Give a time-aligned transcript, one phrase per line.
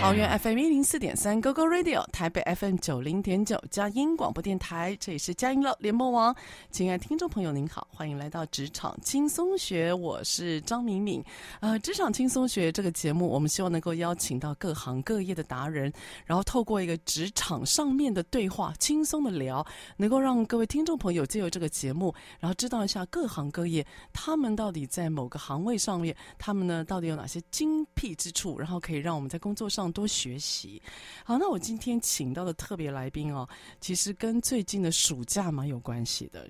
[0.00, 6.34] 桃园 FM 一零四点三 GoGo Radio，台北 FM 九零点九佳音广播电台，这里是佳音乐联播网。
[6.70, 11.22] 亲爱的听众朋友，您好，欢迎来到职场轻松学，我是张敏敏。
[11.60, 15.92] 呃，职场轻松学这个节目，我们希望能够邀请到各行各业的达人，
[16.24, 19.64] 然后透过一个职场上面的对话，轻松的聊，
[19.98, 29.89] 能够让各位听众朋友借由这个节目，然后知道一下各行各业他们到底在某个行位上面，他们呢到底有哪些精辟之处，然后可以让我们在工作上。
[29.92, 30.80] 多学习，
[31.24, 33.48] 好，那我今天请到的特别来宾哦，
[33.80, 36.48] 其实跟最近的暑假蛮有关系的。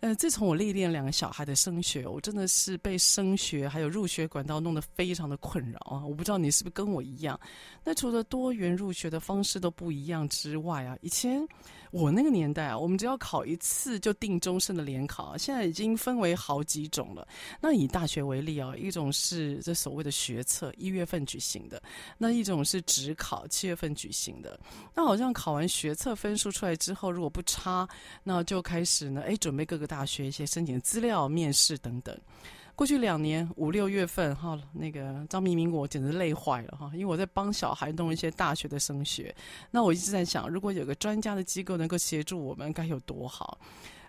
[0.00, 6.06] 呃，自从我历练两个小孩的升学，我真的是被升学还有入学管道弄得非常的困扰啊！
[6.06, 7.38] 我不知道你是不是跟我一样？
[7.82, 11.46] 那除了多元入学的方式都不一样之外啊，以前。
[11.90, 17.26] 我那个年代啊，我们只要考一次就定终身的联考，现在已经分为好几种了。
[17.60, 21.78] 那以大学为例啊，一种是这所谓的学测，一月份举行的；
[22.18, 24.58] 那一种是指考，七月份举行的。
[24.94, 27.88] 那好像考完学测分数出来之后，如果不差，
[28.22, 32.18] 那就开始呢，哎，准备各个大学一些申请资料、面试等等。
[32.78, 39.34] 过去两年五六月份哈，那个张明明我简直累坏了哈，因为我在帮小孩弄一些大学的升学，
[39.72, 43.58] 那我一直在想，如果有个专家的机构能够协助我们，该有多好。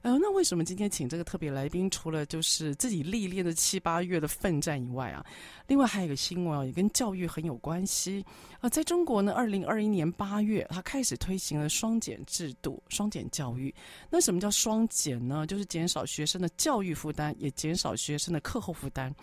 [0.02, 1.90] 呃，那为什么今天请这个特别来宾？
[1.90, 5.26] 除了就是自己历练的七八月的奋战以外啊，
[5.68, 8.24] 另外还有一个新闻啊，也跟教育很有关系
[8.62, 8.70] 啊。
[8.70, 13.74] 在中国呢，二零二一年八月，它开始推行了双减制度，双减教育。
[14.10, 15.46] 那什么叫双减呢？
[15.46, 19.14] 就是减少学生的教育负担，也减少学生的课后负担。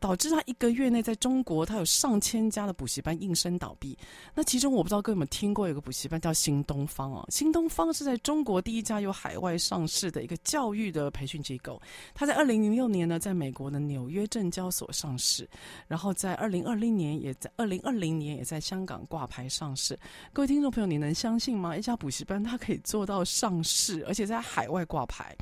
[0.00, 3.96] 导致他一个月内在中国，他有上千家的补习班应声倒闭。
[4.34, 7.26] 那其中我不知道各位有没有听过，有个补习班叫新东方哦。
[7.30, 11.80] 新东方是在中国第一家有海外上市的一个教育的培训机构。
[12.14, 15.48] 他在二零零六年呢，在美国的纽约证交所上市，
[15.86, 19.98] 然后在二零二零年也在二零二零年也在香港挂牌上市。
[20.32, 21.76] 各位听众朋友，你能相信吗？
[21.76, 25.34] 一家补习班它可以做到上市，而且在海外挂牌。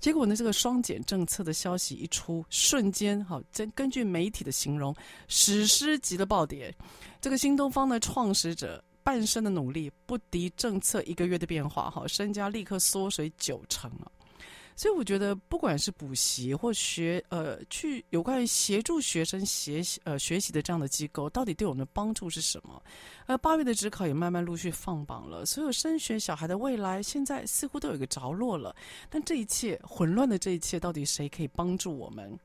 [0.00, 3.97] 结果呢，这个双减政策的消息一出，瞬间好，根根据。
[3.98, 4.94] 据媒体的形容，
[5.26, 6.72] 史诗级的暴跌。
[7.20, 14.06] 这个新东方的创始者半生的努力不敌政策一个月的变化，哈，身家立刻缩水九成啊！
[14.76, 22.80] 所以我觉得，不管是补习或学，呃，去有关于协助学生学习，呃，学习的这样的机构，到底对我们的帮助是什么？
[23.26, 28.72] 呃八月的职考也慢慢陆续放榜了，所有升学小孩的未来，现在似乎都有一个着落了。
[29.10, 32.38] 但这一切混乱的这一切，到底谁可以帮助我们？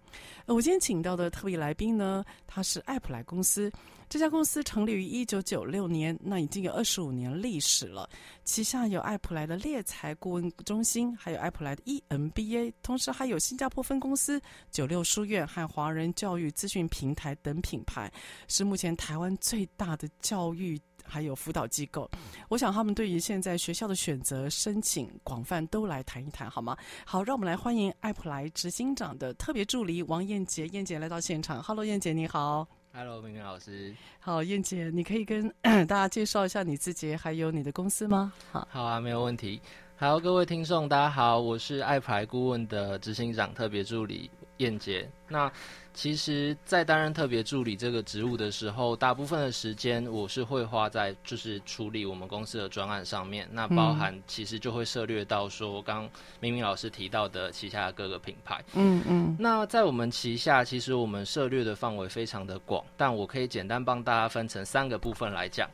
[0.46, 3.72] 我今天请到的特别来宾呢，他是爱普莱公司。
[4.10, 8.08] 这家公司成立于一九九六年，那已经有二十五年历史了。
[8.44, 14.40] 旗下有爱普莱的猎才顾问中心，还有爱普莱的 EMBA，同时还有新加坡分公司
[14.70, 18.12] 九六书院和华人教育资讯平台等品牌，
[18.48, 22.10] 是目前台湾最大的教育还有辅导机构。
[22.50, 26.78] 我想他们对于现在学校的选择、申请广泛都来谈一谈，好吗？
[27.06, 31.62] 好，让我们来欢迎爱普莱执行长的特别助理王燕杰，燕杰来到现场。
[31.62, 32.68] Hello，燕洁你好。
[32.96, 33.96] Hello，明明老师。
[34.20, 35.50] 好，燕姐，你可以跟
[35.88, 38.32] 大家介绍一下你自己，还有你的公司吗？
[38.52, 39.60] 好，好啊，没有问题。
[39.96, 44.30] 好，各位听众，大家好，我是爱普莱顾问的执行长特别助理
[44.64, 45.08] 燕洁。
[45.28, 45.52] 那
[45.94, 53.48] 其实，在担任特别助理这个职务的时候，大部分的时间我是会花在就是处理我们公司的专案上面。
[53.52, 58.64] 那包含其实就会涉略到说，刚明明老师提到的旗下的各个品牌。
[58.74, 59.36] 嗯嗯。
[59.40, 65.70] 那在我们旗下，其实我们涉略的范围非常的广，但我可以简单帮大家分成三个部分来讲。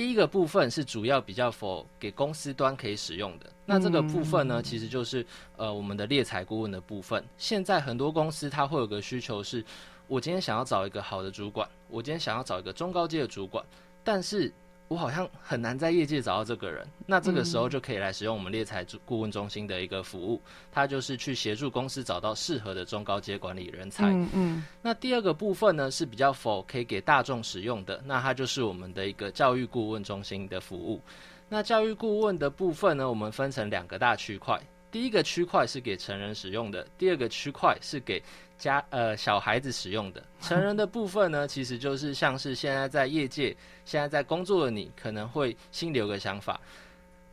[0.00, 5.26] 第一个部分是主要比较 for 给公司端可以使用的，那这个部分呢，其实就是
[5.58, 7.22] 呃我们的猎才顾问的部分。
[7.36, 9.62] 现在很多公司它会有个需求是，
[10.08, 13.62] 我今天想要找一个好的主管，我今天想要找一个中高阶的主管，
[14.02, 14.50] 但是。
[14.90, 20.42] 我好像很难在业界找到这个人，那这个时候就可以来使用我们猎才顾问中心的一个服务，
[20.72, 24.06] 它就是去协助公司找到适合的中高阶管理人才。
[24.10, 24.64] 嗯嗯。
[24.82, 31.00] 那第二个部分呢，是比较 for 可以给大众使用的，那它就是我们的一个教育顾问中心的服务。
[31.48, 34.60] 那教育顾问的部分呢，我们分成两个大区块。
[34.90, 38.20] 第一个区块是给成人使用的，第二个区块是给
[38.60, 40.22] 家呃小孩子使用的。
[40.40, 46.60] 成人的部分呢，其实就是像是现在在业界、现在在工作的你，可能会心里有个想法，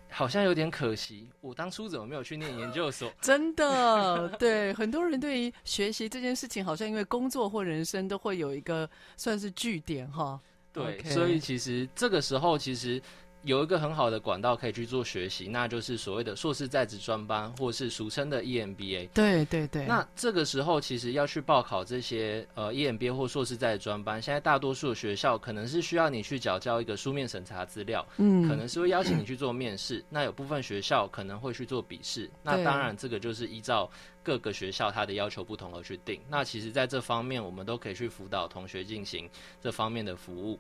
[0.10, 3.12] 好像有点可惜，我当初怎么没有去念研究所？
[3.22, 10.40] 真的，对很多人对于学习这件事情，好像因为工作或人生都会有一个算是据点哈。
[10.74, 11.12] 对，Okay.
[11.12, 13.02] 所以其实这个时候其实。
[13.48, 19.08] 有一个很好的管道可以去做学习，那就是所谓的硕士在职专班，或是俗称的 EMBA。
[19.14, 19.86] 对对对。
[19.86, 30.04] 那这个时候其实要去报考这些呃 EMBA 或硕士在职专班，现在大多数的学校可能是需要你去缴交一个书面审查资料，嗯，可能是会邀请你去做面试。
[30.10, 32.30] 那有部分学校可能会去做笔试。
[32.44, 33.90] 那当然这个就是依照
[34.22, 36.20] 各个学校它的要求不同而去定。
[36.30, 39.30] 那其实在这方面，我们都可以去辅导同学进行
[39.62, 40.60] 这方面的服务。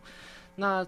[0.56, 0.88] 那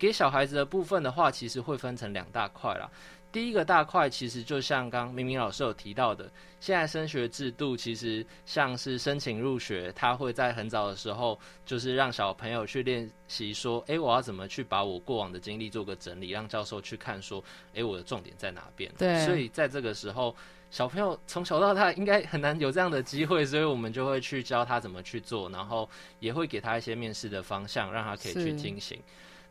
[0.00, 2.90] 给小孩子的部分的话，其实会分成两大块啦。
[3.30, 17.44] 第一个大块其实就像刚明明老师有提到的，现在升学制度其实像是申请入学，他会在很早的时候就是让小朋友去练习说，诶，我要怎么去把我过往的经历做个整理，让教授去看说，
[17.74, 18.90] 诶，我的重点在哪边？
[18.98, 19.24] 对。
[19.26, 20.34] 所以在这个时候，
[20.72, 25.88] 小朋友从小到大应该很难有这样的机会，所以我们就会去教他怎么去做，然后
[26.18, 29.00] 也会给他一些面试的方向，让他可以去进行。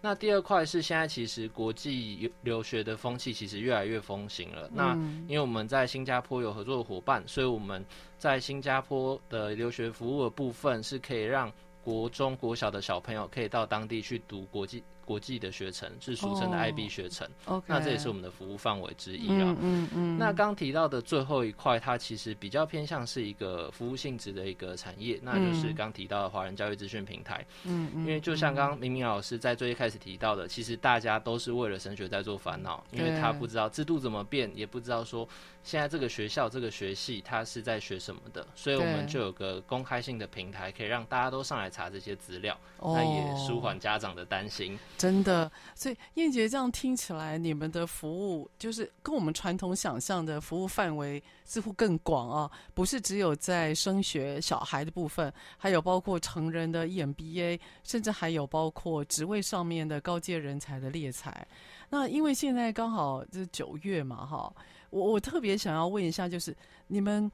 [0.02, 4.70] 那第二块是现在其实国际留学的风气其实越来越风行了。
[4.74, 4.94] 那
[5.28, 7.84] 因为我们在新加坡有合作的伙伴，所以我们
[8.18, 11.52] 在新加坡的留学服务的部分是可以让
[11.84, 14.84] 国中国小的小朋友可以到当地去读国际。
[15.10, 17.64] 国际的学程是俗称的 IB 学程，oh.
[17.66, 19.42] 那这也是我们的服务范围之一啊。
[19.42, 20.18] 嗯嗯，嗯。
[20.20, 27.44] 那刚提到的最后一块，它其实比较偏向是一个服务性质的一个产业，那就是刚提到的华人教育资讯平台。
[27.64, 28.02] 嗯嗯。
[28.02, 35.28] 因为就像刚明明老师在最一开始提到的，其实大家都是为了升学在做烦恼，因为他不知道制度怎么变，也不知道说
[35.64, 44.78] 现在这个学校这个学系它是在学什么的，所以我们就有个公开性的平台，可以让大家都上来查这些资料，那也舒缓家长的担心。
[44.98, 61.46] 真的，所以燕姐这样听起来，你们的服务就是跟我们传统想象的服务范围似乎更广啊，不是只有在升学小孩的部分，还有包括成人的 EMBA，甚至还有包括职位上面的高阶人才的猎才。
[61.90, 64.54] 那因为现在刚好是九月嘛，哈，
[64.90, 66.56] 我我特别想要问一下，就是
[66.88, 67.32] 你们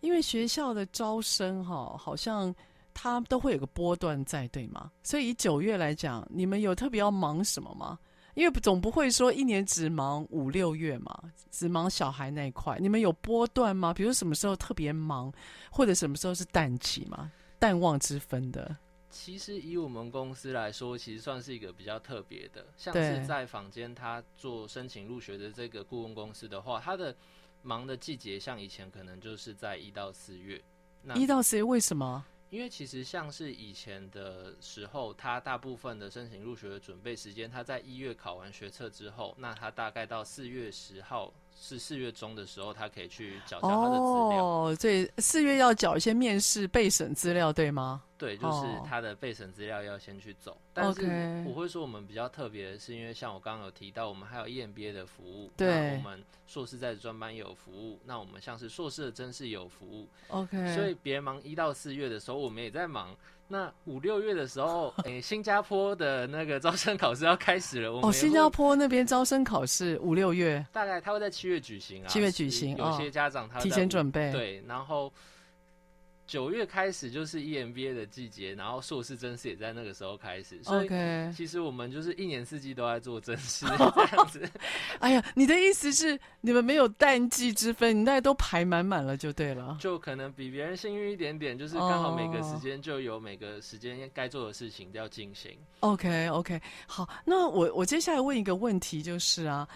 [0.00, 2.54] 因为学校的招生哈，好像。
[3.00, 4.90] 他都会有个波段在，对吗？
[5.04, 7.96] 所以以九月来讲，你们有特别要忙什么吗？
[8.34, 11.16] 因为总不会说一年只忙五六月嘛，
[11.48, 12.76] 只忙小孩那一块。
[12.80, 13.94] 你们有波段吗？
[13.94, 15.32] 比如什么时候特别忙，
[15.70, 17.30] 或者什么时候是淡季吗？
[17.60, 18.76] 淡旺之分的。
[19.10, 22.66] 其实以我们公司来说，其实算是一个比较特别的。
[22.76, 27.14] 像是在坊间他做申请入学的这个顾问公司的话，他的
[27.62, 30.62] 忙的季节，像以前可能就是在一到四月。
[31.02, 32.24] 那一到四月为什么？
[32.50, 41.32] 因为其实像是以前的时候，他大部分的申请入学的准备时间，他在一月考完学测之后，那他大概到四月十号。
[41.60, 44.44] 是四月中的时候，他可以去缴交他的资料。
[44.44, 48.02] 哦，所以四月要缴一些面试备审资料，对吗？
[48.16, 50.56] 对，就是他的备审资料要先去走。
[50.72, 55.50] 但是我会说，我们比较特别的是，因为像我刚刚有提到，我们还有 EMBA 的服务。
[55.56, 55.96] 对。
[55.96, 57.98] 我们硕士在专班也有服务。
[58.04, 60.08] 那我们像是硕士的甄试也有服务。
[60.28, 60.74] OK。
[60.74, 63.14] 所以别忙一到四月的时候，我们也在忙。
[63.48, 67.90] 那五六月的时候， 诶、欸，新加坡的那个招生考试要开始了。
[67.90, 72.06] 哦，新加坡那边招生考试五六月，大概他会在七月举行啊。
[72.06, 74.30] 七月举行，有些家长他提前准备。
[74.32, 75.12] 对，然后。
[76.28, 80.88] 九月开始就是 EMBA 的季节，然后硕士真试也在那个时候开始，所以
[81.34, 84.48] 其实我们就是一年四季都在做真试 这样子。
[85.00, 89.78] 哎呀，你的意思是你们没有淡季之分，你大家都排满满了就对了。
[89.80, 95.58] 就可能比别人幸运一点点，就是刚好每个时间就有每个时间该做的事情要进行。
[95.80, 99.66] OK OK，好，那我我接下来问一个问题就是啊。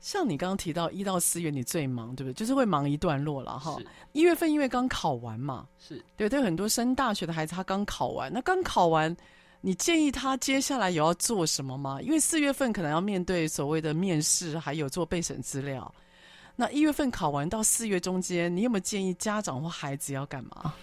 [0.00, 2.34] 像你刚刚提到一到四月你最忙，对不对？
[2.34, 3.76] 就是会忙一段落了哈。
[4.12, 9.14] 一月份因为刚考完嘛，是对，对很多升大学的孩子他刚考完，那刚考完，
[9.60, 12.00] 你建议他接下来有要做什么吗？
[12.00, 15.94] 因为四月份可能要面对所谓的面试，还有做备审资料。
[16.56, 20.74] 那一月份考完到四月中间，你有没有建议家长或孩子要干嘛？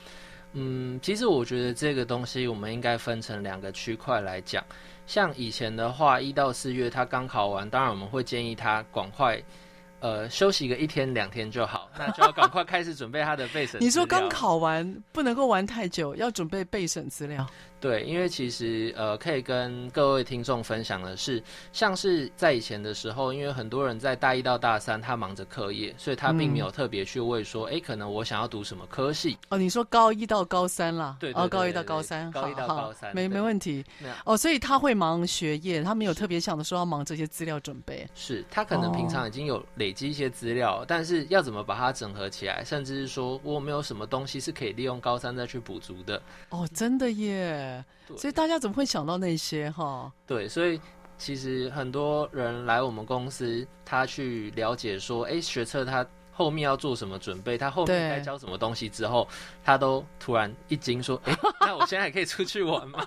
[0.53, 4.63] 嗯，其实我觉得这个东西我们应该分成两个区块来讲。
[5.07, 9.41] 像以前的话，一到四月他刚考完，当然我们会建议他赶快，
[10.01, 11.89] 呃，休息个一天两天就好。
[11.97, 13.79] 那就要赶快开始准备他的备审。
[13.81, 17.47] 你说刚考完不能够玩太久，要准备备审资料。
[17.79, 21.41] 对，因为其实呃，可以跟各位听众分享的是，
[21.71, 29.37] 像是在以前的时候，因为很多人在大一到大三，他忙着课业，所以他并没有特别去问说，哎、嗯，可能我想要读什么科系。
[29.49, 31.15] 哦，你说高一到高三啦？
[31.19, 33.85] 对，对，对，对，对，哦，高一到高三，高一到高三，没没问题。
[34.25, 38.07] 哦，所以他会忙学业，他没有特别想的说要忙这些资料准备。
[38.15, 46.19] 是他可能平常已经有累积一些资料，哦，但是要怎么把它整合起来，甚至是说我没有什么东西是可以利用高三再去补足的。
[46.49, 47.66] 哦，真的耶。
[48.17, 50.11] 所以大家怎么会想到那些哈？
[50.25, 50.79] 对，所以
[51.17, 59.27] 其实很多人来我们公司，他去了解说，哎，学测他后面要做什么准备，他后面该教什么东西之后，
[59.63, 63.05] 他都突然一惊说，哎，那我现在还可以出去玩吗？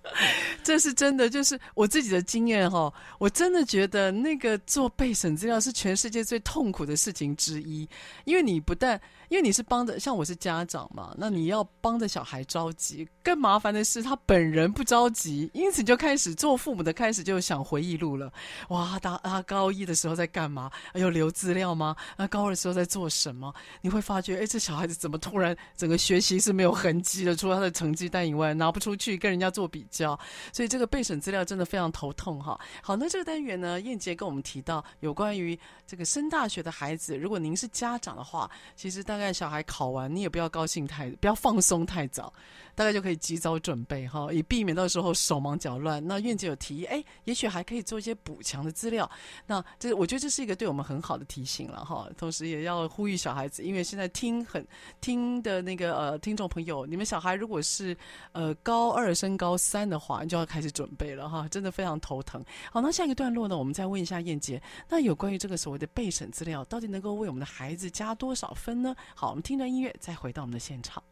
[0.62, 7.88] 这是真的，就是我自己的经验哈，我真的觉得那个做备审资料是全世界最痛苦的事情之一，
[8.24, 13.08] 因为你不但因为你是帮着，像我是家长嘛，那你要帮着小孩着急。
[13.22, 18.32] 更麻烦的是，他本人不着急，因此就开始做父母的开始就想回忆录了。
[18.68, 20.70] 哇，他他高一的时候在干嘛？
[20.94, 21.96] 有留资料吗？
[22.16, 23.52] 那高二的时候在做什么？
[23.80, 27.34] 你会发觉，哎，这小孩子怎么突然整个学习是没有痕迹的？
[27.34, 30.18] 除了他的成绩单以外，拿不出去跟人家做比较，
[30.52, 32.58] 所以这个备审资料真的非常头痛哈。
[32.80, 42.32] 好，那这个单元呢，燕杰跟我们提到有关于这个升大学的孩子，如果您是家长的话，其实大概小孩考完，你也不要高兴太，不要放松太早。
[42.74, 46.06] 大概就可以及早准备哈，以避免到时候手忙脚乱。
[46.06, 49.10] 那燕姐有提议，哎，也许还可以做一些补强的资料。
[49.46, 52.06] 那这我觉得这是一个对我们很好的提醒了哈。
[52.18, 54.62] 同时也要呼吁小孩子，因为现在听很
[55.00, 57.96] 听的那个呃听众朋友，你们小孩如果是
[58.32, 62.44] 呃高二升高三的话，你就要开始准备了哈，真的非常头疼。
[62.70, 68.94] 好，那下一个段落呢，我们再问一下燕姐，那有关于这个所谓的备审资料，到底能够为我们的孩子加多少分呢？
[69.14, 71.02] 好，我们听着音乐，再回到我们的现场。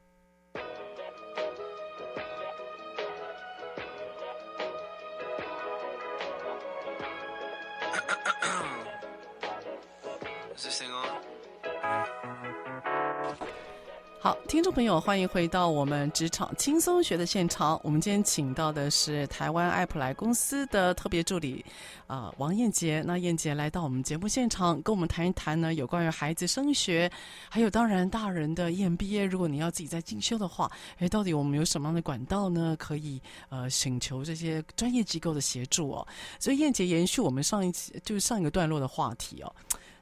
[14.25, 17.79] 好，听众朋友，欢迎回到我们职场轻松学的现场。
[17.85, 21.63] 我们今天请到的是台湾爱普莱公司的特别助理，
[22.07, 23.05] 啊、王燕杰。
[23.07, 27.13] 那燕杰来到我们节目现场，跟我们谈一谈呢，有关于孩子升学，
[27.51, 29.27] 还有当然大人的 EMBA。
[29.27, 32.75] 如果你要自己在进修的话，诶，到底我们有什么样的管道呢？
[32.79, 36.09] 可以呃请求这些专业机构的协助哦。
[36.41, 39.55] 所以燕杰延续我们上一期就是上一个段落的话题哦，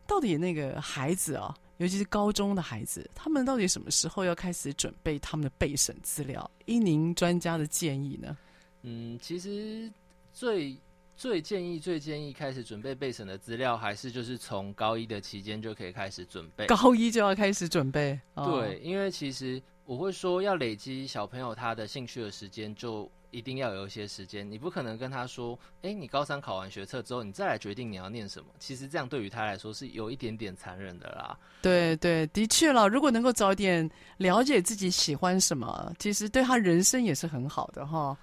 [0.07, 1.62] 到底那个孩子啊、哦。
[1.79, 6.49] 尤其是高中的孩子，他们到底什么时候要开始准备他们的备审资料？
[6.67, 8.37] 依您专家的建议呢？
[8.83, 9.91] 嗯，其实
[10.33, 10.77] 最
[11.17, 16.67] 最建议、最建议开始准备备审的资料，还是就是从高一的期间就可以开始准备。
[16.67, 18.21] 高一就要开始准备？
[18.35, 19.61] 对，哦，因为其实
[19.93, 23.11] 我会说，要累积小朋友他的兴趣的时间就。
[23.33, 31.35] 一定要有一些时间，你不可能跟他说：“哎、欸，你高三考完学测之后，你再来决定你要念什么。”其实这样对于他来说是有一点点残忍的啦。
[31.63, 32.87] 对对，的确了。
[32.87, 38.15] 如果能够早点了解自己喜欢什么，其实对他人生也是很好的哈。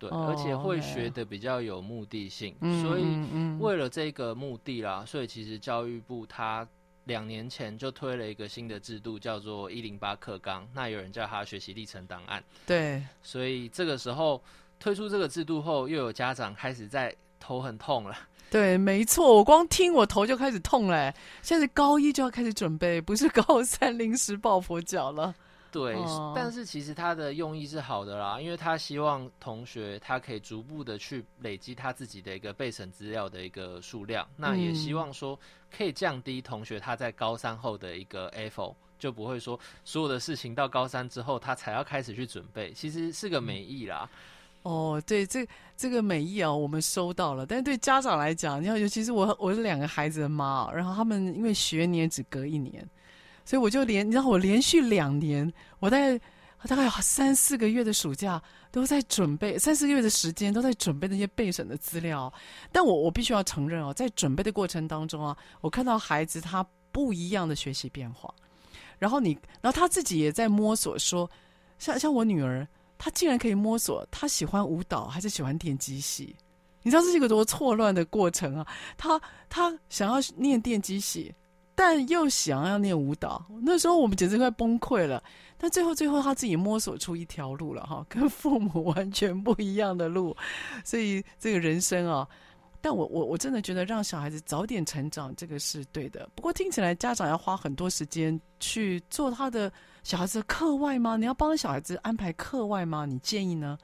[0.00, 2.52] 对，而且会学的比较有目的性。
[2.60, 3.04] 嗯、所以
[3.60, 6.66] 为了这个目的啦，所以其实教育部他。
[7.06, 10.68] 两年前就推了一个新的制度，叫做一零八课纲。
[10.74, 12.42] 那有人叫它学习历程档案。
[12.66, 14.40] 对，所以这个时候
[14.78, 18.16] 推出这个制度后，又有家长开始在头很痛了。
[18.50, 21.12] 对，没错，我光听我头就开始痛嘞。
[21.42, 25.34] 现在高一就要开始准备，不是高三临时抱佛脚了。
[25.76, 25.94] 对，
[26.34, 35.38] 但是其实他的用意是好的啦，因为他希望同学他可以逐步的去累积他自己的一个备审资料的一个数量，那也希望说
[35.70, 44.08] 可以降低同学他在高三后的一个 effort，就不会说所有的事情到高三之后他才要开始去准备，其实是个美意啦。
[44.62, 52.88] 哦，对，这这个美意啊，我们收到了，但是对家长来讲，你看，尤其是我我是两个孩子的妈，然后他们因为学年只隔一年。
[53.46, 56.20] 所以我就连，你知道我连续两年，我在
[56.64, 62.32] 大概有三四个月的暑假都在准备，三四个月的时间都在准备那些备审的资料。
[62.72, 68.34] 但我我必须要承认哦，在准备的过程当中啊，我看到孩子他不一样的学习变化，
[68.98, 71.30] 然后你，然后他自己也在摸索说，
[71.78, 72.66] 像像我女儿，
[72.98, 76.34] 她竟然可以摸索，她喜欢舞蹈还是喜欢电机系？
[76.82, 78.66] 你知道这是一个多错乱的过程啊！
[78.96, 81.32] 她她想要念电机系。
[81.78, 85.22] 但又想要念舞蹈，那时候我们简直快崩溃了。
[85.58, 90.34] 但最后，最后他自己摸索出一条路了哈，跟父母完全不一样的路。
[90.84, 92.26] 所以这个人生啊，
[92.80, 96.26] 但我我我真的觉得让小孩子早点成长，这个是对的。
[96.34, 99.70] 不过听起来家长要花很多时间去做他的
[100.02, 101.18] 小孩子的课外吗？
[101.18, 103.04] 你要帮小孩子安排课外吗？
[103.04, 103.76] 你建议呢？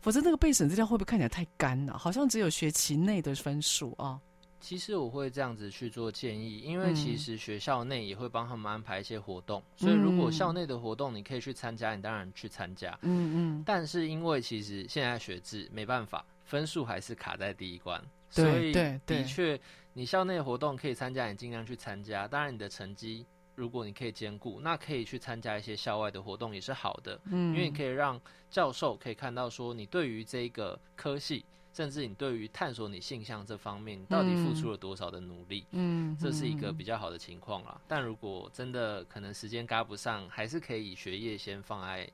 [0.00, 1.96] 否则那个备审资料会不会看起来太干了？
[1.96, 4.18] 好像只有学期内的分数啊。
[4.60, 12.96] 其实我会这样子去做建议，因为其实学校内也会帮他们安排一些活动，嗯、所以如果校内的活动你可以去参加，你当然去参加。
[13.02, 13.62] 嗯嗯。
[13.66, 18.72] 但是因为其实现在学制没办法，分数还是卡在第一关，所以
[19.06, 19.58] 的确
[19.94, 22.28] 你校内活动可以参加，你尽量去参加。
[22.28, 23.24] 当然你的成绩
[23.54, 27.18] 如果你可以兼顾，那可以去参加一些校外的活动也是好的。
[27.24, 27.54] 嗯。
[27.54, 31.44] 因为你可以让教授可以看到说你对于这个科系。
[31.72, 35.64] 甚至你对于探索你性向这方面，到底付出了多少的努力？
[35.70, 37.80] 嗯，这是一个比较好的情况啦。
[37.86, 42.10] 但如果真的可能时间赶不上，还是可以以学业先放在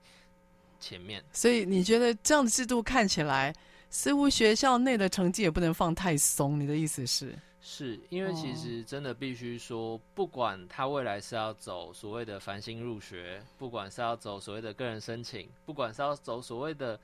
[0.79, 1.25] 前面。
[1.33, 3.55] 所以你觉得这样的制度看起来，
[3.89, 6.61] 似乎学校内的成绩也不能放太松？
[6.61, 7.35] 你的意思是？
[7.63, 17.01] 是因为其实真的必须说，不管他未来是要走所谓的繁星入学，不管是要走所谓的个人申请，不管是要走所谓的。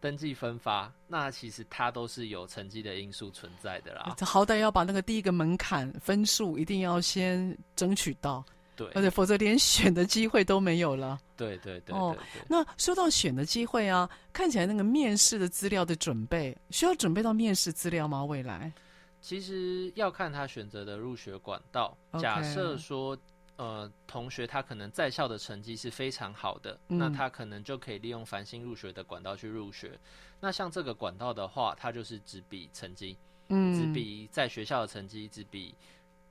[0.00, 4.16] 登记分发，那其实它都是有成绩的因素存在的啦。
[4.20, 8.44] 好歹要把那个第一个门槛分数一定要先争取到，
[8.76, 11.18] 对，而且否则连选的机会都没有了。
[11.36, 11.96] 对对对，对。
[11.96, 12.16] 哦，
[12.48, 18.24] 那说到选的机会啊，看起来那个面试的资料的准备，需要准备到面试资料吗？
[18.24, 18.72] 未来？
[19.20, 21.96] 其实要看他选择的入学管道。
[22.20, 23.16] 假设说。
[23.58, 29.98] 呃，同学他可能在校的成绩是非常好的，嗯，那他可能就可以利用繁星入学的管道去入学。
[30.38, 33.16] 那像这个管道的话，它就是只比成绩，
[33.48, 35.74] 嗯，只比在学校的成绩，只比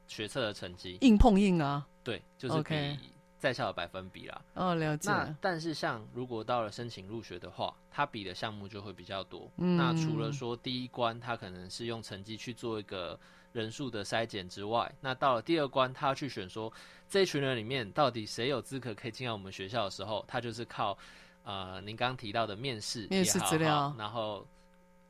[0.08, 1.86] 学测的成绩，硬碰硬啊。
[2.02, 4.42] 对，就是比在校的百分比啦。
[4.54, 5.12] 哦，了解。
[5.12, 9.52] 那但是像如果到了申请入学的话，他比的项目就会比较多。
[9.58, 13.20] 嗯，那除了说第一关，他可能是用成绩去做一个
[13.54, 16.72] 人数的筛检之外，那到了第二关，他要去选说。
[17.10, 20.98] 这一群人里面，到底谁有资格可以进到我们学校的时候，他就是靠，
[21.46, 24.46] 呃，您刚刚提到的面试、面试资料，然后，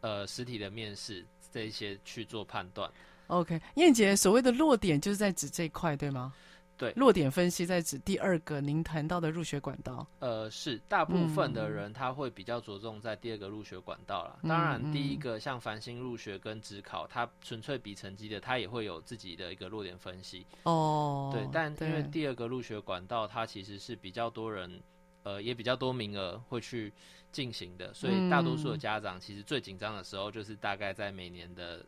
[0.02, 2.88] 呃，实体的面试这一些去做判断。
[3.26, 6.32] OK，燕姐，所谓的落点就是在指这一块，对吗？
[6.78, 10.06] 对，落点分析在指第二个您谈到的入学管道。
[10.20, 14.38] 呃，是大部分的人他会比较着重在第二个入学管道啦。
[14.44, 20.46] 嗯、当然，第一个像繁星入学跟职考，它纯粹比成绩的，它也会有自己的一个落点分析。
[20.64, 24.80] 哦，对，但因为第二个入学管道，它其实是比较多人，
[25.24, 26.94] 呃，也比较多名额会去
[27.32, 31.84] 进行的，所以大多数的家长其实最紧张的时候就是大概在每年的。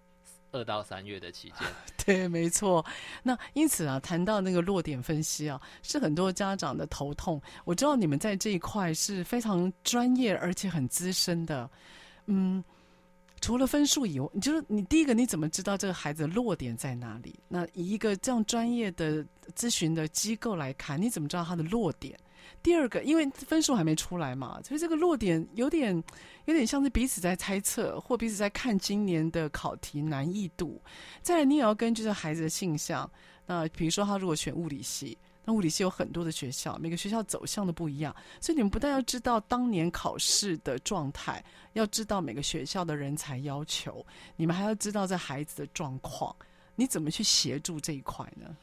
[0.52, 1.68] 二到三月的期间，
[2.06, 2.86] 对，没错。
[3.24, 7.42] 那因此啊，谈到那个落点分析啊，是很多家长的头痛。
[7.66, 11.70] 我知道你们在这一块是非常专业而且很资深的。
[12.26, 12.64] 嗯，
[13.42, 17.40] 除了分数以外，就是你第一个，你怎么知道这个孩子落点在哪里？
[17.48, 22.20] 那以一个这样专业的咨询的机构来看，你怎么知道他的落点？
[22.62, 25.96] 第二个，因为分数还没出来嘛，所以这个落点有点
[26.46, 30.82] 有点像是彼此在猜测，或彼此在看今年的考题难易度。
[31.22, 33.10] 再来，你也要根据这孩子的性向，
[33.46, 46.36] 那比如说他如果选物理系，那物理系有很多的学校，每个学校走向都不一样，所以你们不但要知道当年考试的状态，要知道每个学校的人才要求，你们还要知道这孩子的状况，
[46.76, 48.56] 你怎么去协助这一块呢？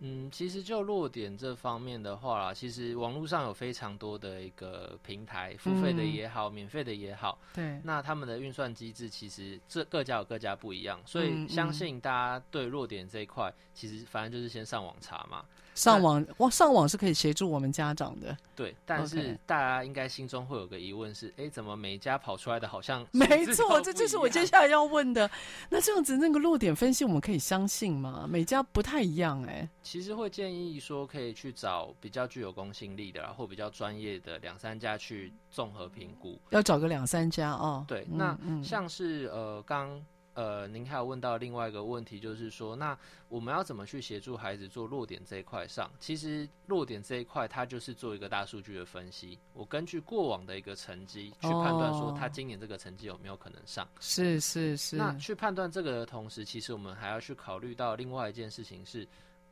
[0.00, 15.44] 嗯，其实就弱点这方面的话啦，其实网络上有非常多的一个平台，付费的也好，嗯、免费的也好，对，那他们的运算机制其实这各家有各家不一样，所以相信大家对弱点这一块，其实反正就是先上网查嘛。
[15.74, 18.36] 上网，哇，上网是可以协助我们家长的。
[18.56, 23.06] 对，但是大家应该心中会有个疑问是：哎、欸，怎么每家跑出来的好像？
[23.12, 25.30] 没错，这就是我接下来要问的。
[25.70, 28.26] 那这样子，那个弱点分析我们可以相信吗？
[28.28, 29.68] 每家不太一样、欸，哎。
[29.90, 36.38] 其实会建议说，可以去找比较具有公信力的，然后比较专业的两三家去综合评估。
[36.50, 37.86] 要找个两三家哦。
[37.88, 40.04] 对，那像是呃刚。
[40.34, 42.96] 呃，您还有问到另外一个问题，就是说，那
[43.28, 45.90] 我们要怎么去协助孩子做落点这一块上？
[45.98, 49.36] 其实落点这一块，它就是做一个大数据的分析。
[49.52, 53.88] 我根据过往的一个成绩去判断说，他今年这个成绩有没有可能上？
[53.98, 54.94] 是是是。
[54.94, 59.04] 那去判断这个的同时，其实我们还要去考虑到另外一件事情是，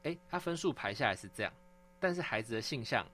[0.07, 1.53] 诶，他分数排下来是这样，
[2.01, 3.07] 但是孩子的性向。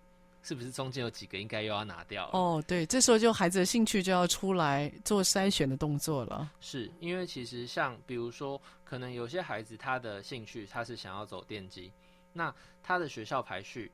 [0.44, 2.28] 是不是中间有几个应该又要拿掉？
[2.33, 6.50] 哦，对，这时候就孩子的兴趣就要出来做筛选的动作了。
[6.61, 11.92] 是因为其实像比如说，可能有些孩子他的兴趣他是想要走电机，
[12.33, 12.52] 那
[12.83, 13.92] 他的学校排序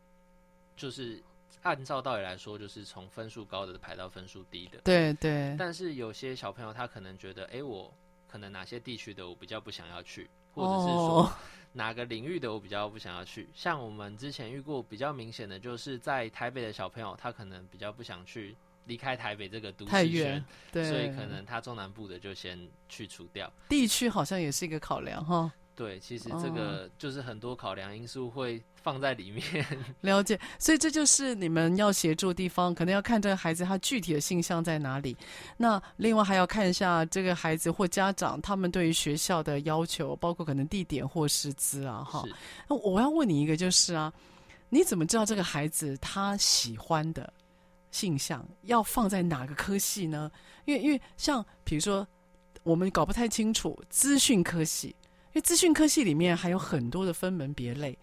[0.75, 1.23] 就是
[1.61, 4.79] 按照道理来说，就是从分数高的排到分数低的。
[4.79, 5.55] 对对。
[5.59, 7.93] 但是有些小朋友他可能觉得，哎，我
[8.27, 11.31] 可能哪些地区的我比较不想要去，或者是说
[11.73, 13.49] 哪个领域的我比较不想要去。
[13.55, 23.53] 像我们之前遇过比较明显的，就是在台北的小朋友，他可能比较不想去离开台北这个都市圈，对，所以可能他中南部的就先去除掉。
[23.69, 25.53] 地区好像也是一个考量哈。
[25.79, 29.65] 对，其实这个就是很多考量因素会放在里面。
[30.03, 35.17] 了解，所以这就是你们要协助的地方，可能要看这个孩子他具体的性向在哪里。
[35.57, 42.03] 那另外还要看一下这个孩子或家长他们对于学校的要求，包括可能地点或师资啊。
[42.03, 42.25] 哈，
[42.69, 44.13] 那我要问你一个，就是啊，
[44.71, 47.33] 你怎么知道这个孩子他喜欢的
[47.93, 50.29] 性向要放在哪个科系呢？
[50.65, 52.05] 因为因为像比如说，
[52.65, 54.93] 我们搞不太清楚资讯科系。
[55.41, 57.99] 资讯科系里面还有很多的分门别类，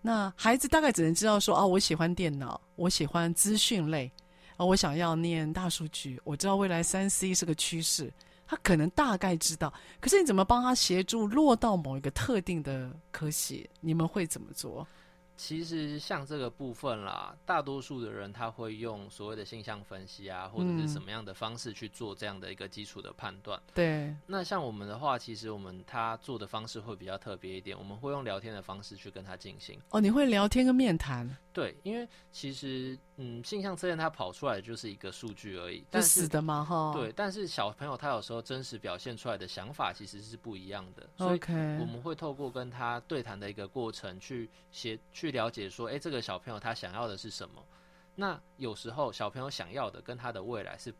[0.00, 4.10] 那孩子大概只能知道说啊，我喜欢电脑，我喜欢资讯类，
[4.56, 8.12] 啊，我想要念大数据，我知道未来三 C 是个趋势，
[8.46, 9.72] 他可能大概知道。
[10.00, 13.68] 可是你怎么帮他协助落到某一个特定的科系？
[13.80, 14.86] 你们会怎么做？
[15.44, 23.60] 其实像这个部分啦，大多数的人他会用所谓的性向分析啊，或者是什么样的方式去做这样的一个基础的判断。
[23.74, 24.14] 对。
[24.24, 29.76] 那像我们的话，其实我们他做的方式会比较特别一点，我们会用聊天的方式去跟他进行。
[29.90, 31.36] 哦，你会聊天跟面谈？
[31.52, 36.92] 对，因为其实嗯，性向测验它跑出来的就是一个数据而已，是死的嘛哈。
[36.94, 41.40] 对，但是小朋友他有时候真实表现出来的想法其实是不一样的，所以
[41.80, 45.32] 我们会透过跟他对谈的一个过程去写去。
[45.32, 47.64] 了解说，哎，这个小朋友他想要的是什么？
[48.14, 50.94] 那有时候小朋友想要的跟他的未来是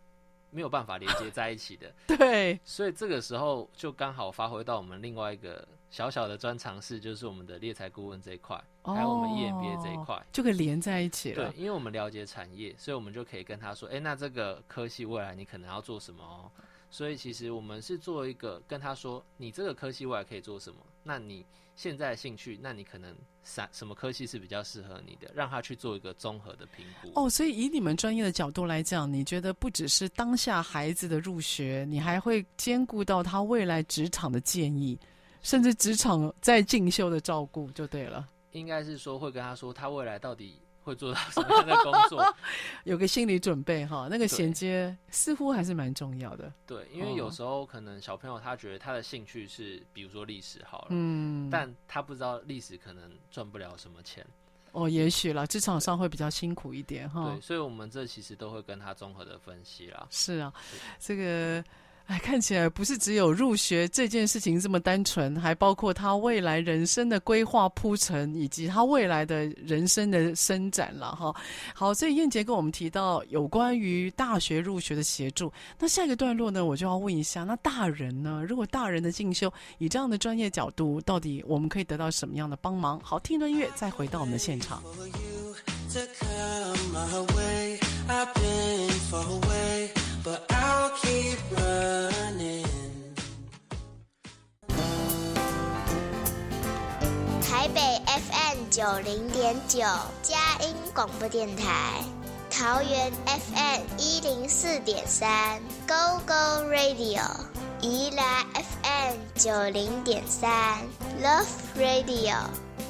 [0.51, 1.95] 没有办法连接在一起的。
[2.17, 11.53] 对，所以这个时候就刚好发挥到我们另外一个小小的专长是，就是我们的猎才顾问这一块，还有我们 EMBA 这一块，就可以连在一起了。
[11.53, 16.51] 对，因为我们了解产业，所以我们就可以跟他说，哎，那这个科系未来你可能要做什么哦？
[16.91, 20.81] 所以其实我们是做一个跟他说，你这个科系未来可以做什么？
[21.03, 21.45] 那你
[21.77, 25.31] 现在的兴趣，那你可能啥什么科系是比较适合你的？
[25.35, 27.11] 让他去做一个综合的评估。
[27.15, 34.99] 哦，所以以你们专业的角度来讲，你觉得不只是当下孩子的入学，你还会兼顾到他未来职场的建议，
[35.43, 38.29] 甚至职场在进修的照顾，就对了。
[38.53, 40.59] 应该是说会跟他说，他未来到底。
[40.85, 42.35] 会做到什么样的工作？
[42.83, 46.53] 有个心理准备哈，那个衔接似乎还是蛮重要的。
[46.67, 54.27] 对，因为有时候可能小朋友他觉得他的兴趣是，比如说历史好了，嗯，但他不知道历史可能赚不了什么钱。
[54.73, 57.31] 哦，也许啦，职场上会比较辛苦一点哈。
[57.31, 60.05] 对，所以我们这其实都会跟他综合的分析啦。
[60.11, 60.53] 是啊，
[60.99, 61.65] 这个。
[62.07, 71.35] 哎，看起来不是只有入学这件事情这么单纯，还包括他未来人生的规划铺陈，以及他未来的人生的伸展了哈。
[71.75, 78.45] 好，所以燕杰跟我们提到有关于大学入学的协助，那下一个段落呢，我就要问一下，那大人呢？
[78.47, 83.01] 如果大人的进修以这样的专业角度，到底我们可以得到什么样的帮忙？
[83.01, 84.83] 好，听段音乐再回到我们的现场。
[97.43, 99.81] 台北 FM 九零点九，
[100.23, 102.05] 佳音广播电台；
[102.49, 107.21] 桃园 FM 一零四点三，Go Go Radio；
[107.81, 110.79] 宜兰 FM 九零点三
[111.21, 112.37] ，Love Radio。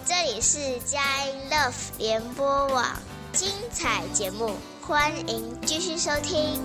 [0.04, 2.84] 这里是佳音 Love 联播网，
[3.32, 4.50] 精彩节目，
[4.82, 6.60] 欢迎继续收听。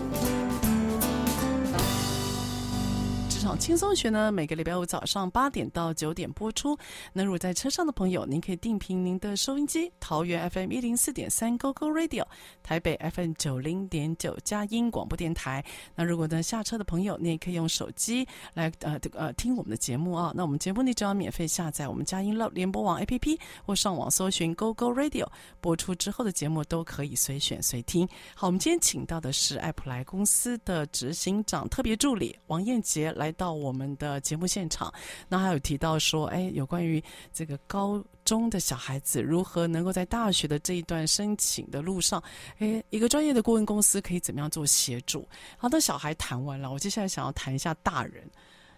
[3.56, 6.78] 轻松学呢，每个礼拜五早上八点到九点播出。
[7.14, 12.26] 那如果在车上的朋友，您可以定频您的收音机，桃园 FM 一零四点三 GoGo Radio，
[12.62, 15.64] 台北 FM 九零点九佳音广播电台。
[15.96, 20.34] 那如果呢下车的朋友，你也可以用手机来呃呃听我们的节目啊。
[20.36, 25.28] 那我们节目你只要免费下载我们佳音乐联播网 APP，或上网搜寻 GoGo Radio，
[25.62, 28.08] 播出之后的节目都可以随选随听。
[28.36, 33.34] 好，我们今天请到的是爱普莱公司的执行长特别助理王燕杰来。
[33.38, 34.94] 到我们的节目现场，
[35.30, 42.22] 那还有提到说，哎，有关于这个高中的小孩子如何能够在大学的这一段申请的路上，
[42.58, 45.26] 哎，一个专业的顾问公司可以怎么样做协助？
[45.58, 48.30] 好，那小孩谈完了，我接下来想要谈一下大人，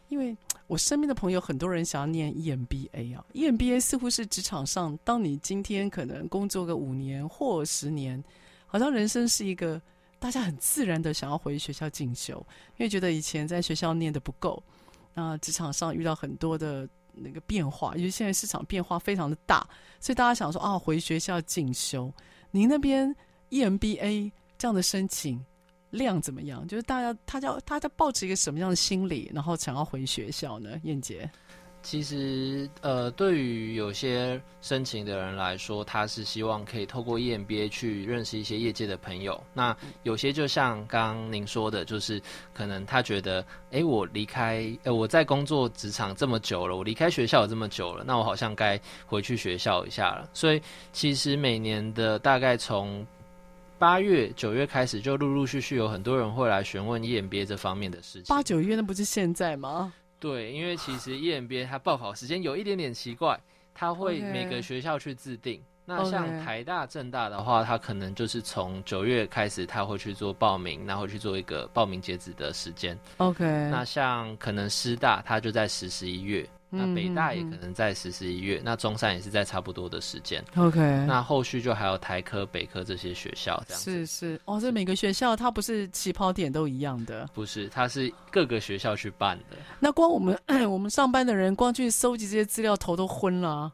[0.09, 0.35] 因为
[0.67, 8.23] 我身边的朋友很多人想要念 EMBA 啊，EMBA 似乎是职场上，当你今天可能工作个五年或十年，
[8.67, 9.81] 好像人生是一个。
[10.19, 12.45] 大家很自然的想要回学校进修，
[12.77, 14.61] 因为觉得以前在学校念的不够，
[15.13, 19.65] 那职场上遇到很多的那个变化，因为现在市场变化非常的大，
[19.99, 22.13] 所以大家想说啊，回学校进修。
[22.51, 23.15] 您那边
[23.49, 25.43] EMBA 这样的申请
[25.91, 26.67] 量怎么样？
[26.67, 30.79] 就是大家他叫他在抱持一个什么样的心理，然后想要回学校呢？
[30.83, 31.29] 燕姐。
[31.81, 39.41] 其实，呃，对于有些申请的人来说，他是希望可以透过 EMBA 去认识一些业界的朋友。
[39.53, 42.21] 那有些就像刚刚您说的，就是
[42.53, 50.29] 可能他觉得，哎，我离开，呃，我在工作职场这么久了，我离开学校这么久了，那我好像该回去学校一下了。
[50.33, 50.61] 所以，
[50.91, 53.07] 其实每年的大概从
[53.79, 58.25] 八月、九月开始，就陆陆续续有很多人会来询问 EMBA 这方面的事情。
[58.27, 59.93] 八九月那不是现在吗？
[60.19, 63.39] 对，因为其实 EMBA 它报考时间有一点点奇怪，
[63.73, 65.63] 它会每个学校去制定。
[65.85, 72.95] 那像台大、政大的话，它可能就是从九月开始，它会去做报名，然后去做一个报名截止的时间。
[73.17, 73.43] OK。
[73.71, 76.47] 那像可能师大，它就在十十一月。
[76.69, 80.43] 那北大也可能在十十一月，嗯嗯，那中山也是在差不多的时间。
[80.55, 83.91] OK，那后续就还有台科、北科这些学校这样子。
[83.91, 89.57] 是是，哦，这每个学校它不是起跑点都一样的，不是，它是各个学校去办的。
[89.79, 93.71] 那光我们 我们上班的人，光去搜集这些资料，头都昏了啊。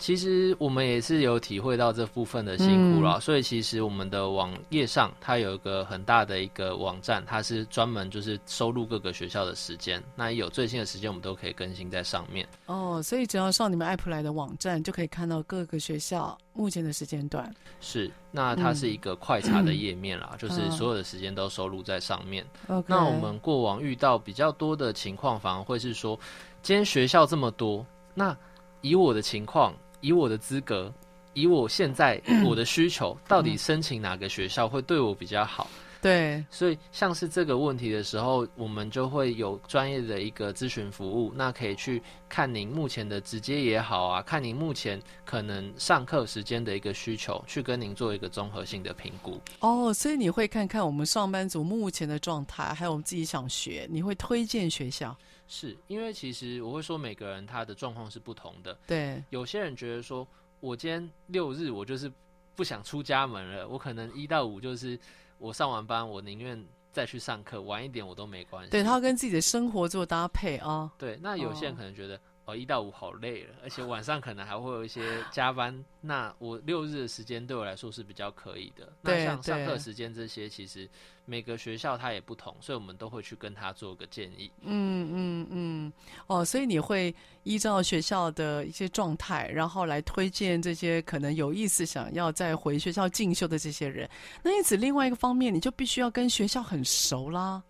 [0.00, 12.48] 其实我们也是有体会到这部分的辛苦了，嗯，所以其实我们的网页上它有一个很大的一个网站，它是专门就是收录各个学校的时间，那有最新的时间我们都可以更新在上面。
[12.64, 17.54] 哦，所以只要上你们爱普莱的网站，就可以看到各个学校目前的时间段。
[17.78, 22.42] 是，那它是一个快查的页面啦，嗯，就是所有的时间都收录在上面。
[22.68, 22.82] 哦。
[22.86, 26.18] 那我们过往遇到比较多的情况，反而会是说，
[26.62, 27.84] 今天学校这么多，
[28.14, 28.34] 那
[28.80, 29.74] 以我的情况。
[30.00, 30.92] 以我的资格，
[31.34, 35.68] 以我现在 我的需求，到底申请哪个学校会对我比较好？
[36.02, 49.38] 对，所以像是这个问题的时候，我们就会有专业的一个咨询服务，那可以去看您目前的直接也好啊，看您目前可能上课时间的一个需求，去跟您做一个综合性的评估。
[49.58, 55.14] 哦，所以你会看看我们上班族目前的状态，还有我们自己想学，你会推荐学校。
[55.52, 58.78] 是因为其实我会说每个人他的状况是不同的。
[58.86, 60.26] 对，有些人觉得说，
[60.60, 62.10] 我今天六日我就是
[62.54, 64.98] 不想出家门了，我可能一到五就是
[65.38, 68.70] 我上完班，我宁愿再去上课，晚一点我都没关系。
[68.70, 70.90] 对，他要跟自己的生活做搭配啊、哦。
[70.96, 72.14] 对，那有些人可能觉得。
[72.16, 72.20] 哦
[72.54, 75.84] 一到五好累了，而且晚上可能还会有一些加班。
[76.00, 78.90] 那我六日的时间对我来说是比较可以的。
[79.02, 80.88] 那像上课时间这些，其实
[81.24, 84.50] 每个学校它也不同，所以我们都会去跟他做个建议。
[84.62, 85.92] 嗯嗯嗯。
[86.26, 94.08] 哦，所以你会依照学校的一些状态，然后来推荐这些可能有意思想要再回学校进修的这些人。
[94.42, 97.62] 那因此，另外一个方面，你就必须要跟学校很熟啦。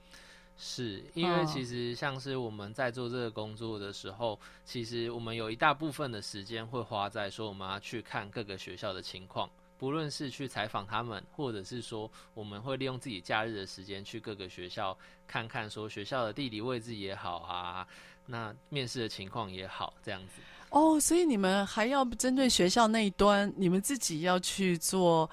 [0.62, 14.94] 是因为其实像是我们在做这个工作的时候，其实我们有一大部分的时间会花在说我们要去看各个学校的情况，不论是去采访他们，或者是说我们会利用自己假日的时间去各个学校
[15.26, 17.88] 看看，说学校的地理位置也好啊，
[18.26, 20.42] 那面试的情况也好，这样子。
[20.68, 25.28] 哦，所以你们还要针对学校那一端，你们自己要去做。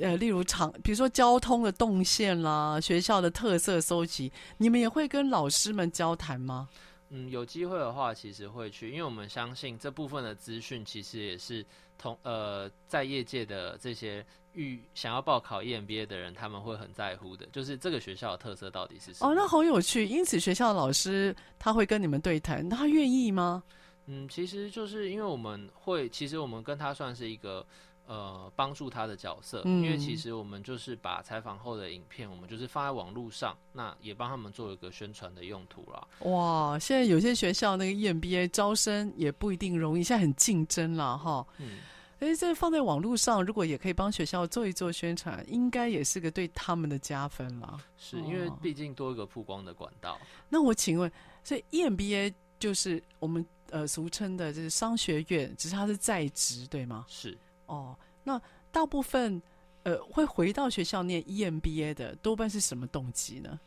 [0.00, 6.68] 呃，例如场，比如说交通的动线啦，学校的特色搜集，你们也会跟老师们交谈吗？
[7.10, 11.64] 嗯，有机会的话，其实会去，因为我们相信这部分的资讯，其实也是
[11.96, 19.30] 同呃，在业界的这些预想要报考 EMBA 的人，他们会很在乎的，就是这个学校的特色到底是什么？
[19.30, 20.04] 哦，那好有趣。
[20.06, 23.62] 因此，学校的老师他会跟你们对谈，他愿意吗？
[24.06, 27.64] 嗯，其实就是因为我们会，其实我们跟他算是一个。
[28.06, 36.06] 呃，帮助他的角色，因为其实我们就是把采访后的影片，我们就是放在网络上，那也帮他们做一个宣传的用途啦。
[36.20, 41.46] 哇，现在有些学校那个 EMBA 招生也不一定容易，现在很竞争了哈。
[41.58, 41.78] 嗯，
[42.20, 47.80] 哎，这放在网络上，如果也可以帮学校做一做宣传，应该也是个对他们的加分了。
[47.96, 50.20] 是因为毕竟多一个曝光的管道。
[50.50, 51.10] 那我请问，
[51.42, 57.06] 所以 EMBA 就是我们呃俗称的就是商学院，只是它是在职，对吗？
[57.08, 57.36] 是。
[57.66, 59.40] 哦，那大部分
[59.82, 63.58] 呃会回到学校念 EMBA 的多半是什么动机呢？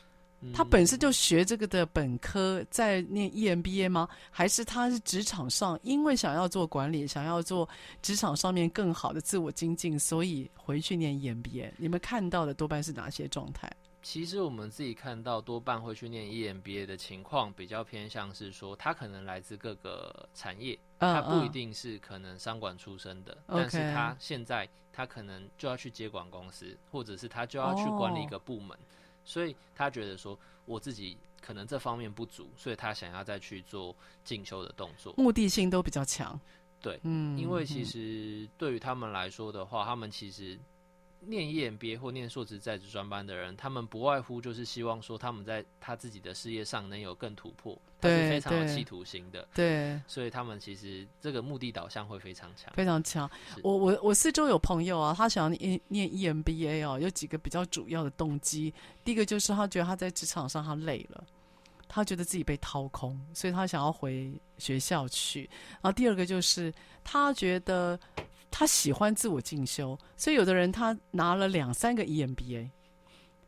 [0.42, 4.08] 嗯，他本身就学这个的本科在念 EMBA 吗？
[4.30, 7.68] 还是他是职场上因为想要做管理，想要做
[8.04, 11.72] 职场上面更好的自我精进，所以回去念 EMBA？
[11.78, 13.68] 你们看到的多半是哪些状态？
[14.10, 28.80] 其实我们自己看到多半会去念 EMBA 的情况，比较偏向是说，他可能来自各个产业，他不一定是可能商管出身的，但是他现在他可能就要去接管公司，或者是他就要去管理一个部门，
[29.26, 33.94] 所以他觉得说，我自己可能这方面不足，所以他想要再去做
[34.24, 36.40] 进修的动作，目的性都比较强。
[36.82, 40.58] 对，嗯，因为其实对于他们来说的话，他们其实。
[41.22, 49.48] 念 EMBA 或念硕士在职专班的人，他们不外乎就是希望说他们在他自己的事业上能有更突破，他是非常有企图心的。
[49.54, 53.30] 对，所以他们其实这个目的导向会非常强，非常强。
[53.64, 58.74] 我我我四周有朋友啊，他想要念念 EMBA 哦，有几个比较主要的动机。
[59.04, 61.24] 第一个就是他觉得他在职场上他累了，
[61.88, 65.50] 他觉得自己被掏空，所以他想要回学校去。
[65.82, 68.00] 然后第二个就是他觉得。
[68.60, 72.68] 他喜欢自我进修，所以有的人他拿了两三个 EMBA，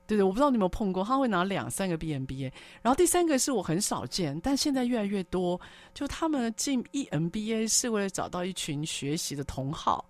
[0.06, 2.52] 对对，我不知道你有没有碰过，他会拿两三个 EMBA。
[2.84, 5.60] 然后第三个是我很少见，但现在越来越多，
[5.96, 10.06] 就他们进 EMBA 是为了找到一群学习的同好。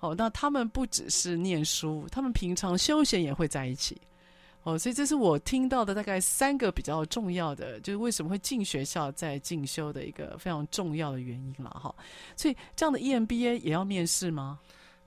[0.00, 3.98] 哦，那他们不只是念书，他们平常休闲也会在一起。
[4.64, 11.94] 哦，所以这是我听到的大概三个比较重要的，就是为什么会进学校在进修的一个非常重要的原因了哈。
[12.36, 14.58] 所以这样的 EMBA 也要面试吗？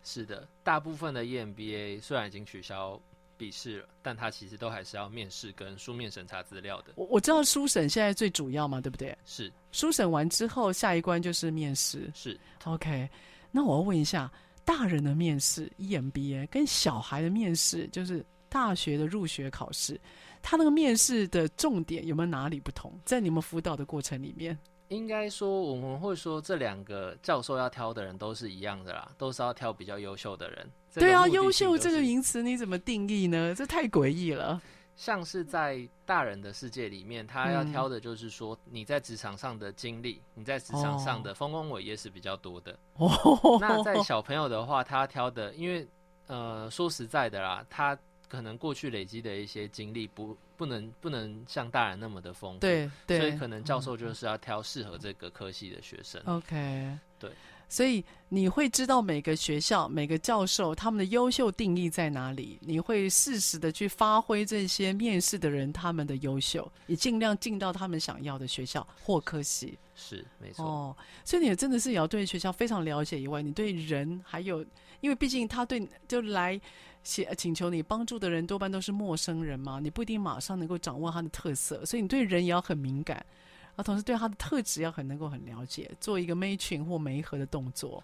[0.03, 2.99] 是的，大部分的 EMBA 虽然已经取消
[3.37, 6.93] 笔试了，但它其实都还是要面试跟书面审查资料的。
[6.95, 9.15] 我我知道书审现在最主要嘛，对不对？
[9.25, 9.51] 是。
[9.71, 12.09] 书审完之后，下一关就是面试。
[12.15, 12.39] 是。
[12.63, 13.07] OK，
[13.51, 14.31] 那我要问一下，
[14.65, 18.25] 大人的面试 EMBA 跟小孩的面试就是。
[18.51, 19.97] 大学的入学考试，
[20.41, 22.91] 他那个面试的重点有没有哪里不同？
[23.05, 24.59] 在你们辅导的过程里面，
[24.89, 30.69] 应该说我们会说这两个教授要挑的人都是一样的啦，都是要挑比较优秀的人。
[30.93, 33.55] 对啊，优秀这个名词你怎么定义呢？
[33.55, 34.61] 这太诡异了。
[34.97, 42.77] 像是在大人的世界里面，他要挑的就是说你在职场上的经历，嗯、你在职场上的丰功伟业是比较多的。
[42.97, 45.87] 哦，那在小朋友的话，他挑的，因为
[46.27, 47.97] 呃，说实在的啦，他。
[48.31, 56.21] 可能过去累积的一些经历不不能不能像大人那么的丰富，对，对，所以可能教授就是要挑适合这个科系的学生。
[56.23, 57.29] OK，对，
[57.67, 69.77] 所以你会知道每个学校每个教授他们的优秀定义在哪里，你会适时的去发挥这些面试的人他们的优秀，也尽量进到他们想要的学校或科系。
[69.93, 70.65] 是，没错。
[70.65, 74.65] 哦，所以你也真的是也要对学校非常了解以外，你对人还有，
[75.01, 76.59] 因为毕竟他对就来。
[77.03, 83.25] 写请求你帮助的人多半都是陌生人嘛，你不一定马上能够掌握他的特色，所以你对人也要很敏感，
[83.75, 88.03] 啊，同时对他的特质要很能够很了解，做一个 mating 或媒合的动作。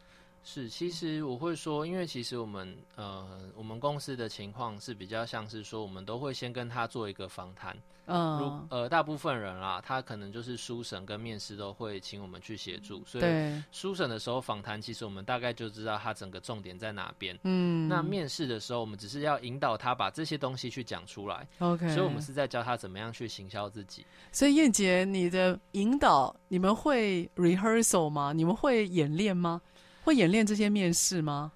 [0.49, 7.77] 是，其实我会说，因为其实我们呃，我们公司的情况是比较像是说，我们都会先跟他做一个访谈。
[8.05, 17.37] 嗯，如呃，大部分人啦，他可能就是书审跟面试都会请我们去协助，所以书审的时候访谈，其实我们大概就知道他整个重点在哪边。
[17.43, 21.45] 嗯，那面试的时候，我们只是要引导他把这些东西去讲出来。
[21.59, 24.05] OK，所以我们是在教他怎么样去行销自己。
[24.31, 28.31] 所以燕姐，你的引导，你们会 rehearsal 吗？
[28.31, 29.61] 你们会演练吗？
[30.07, 31.51] 会演练这些面试吗？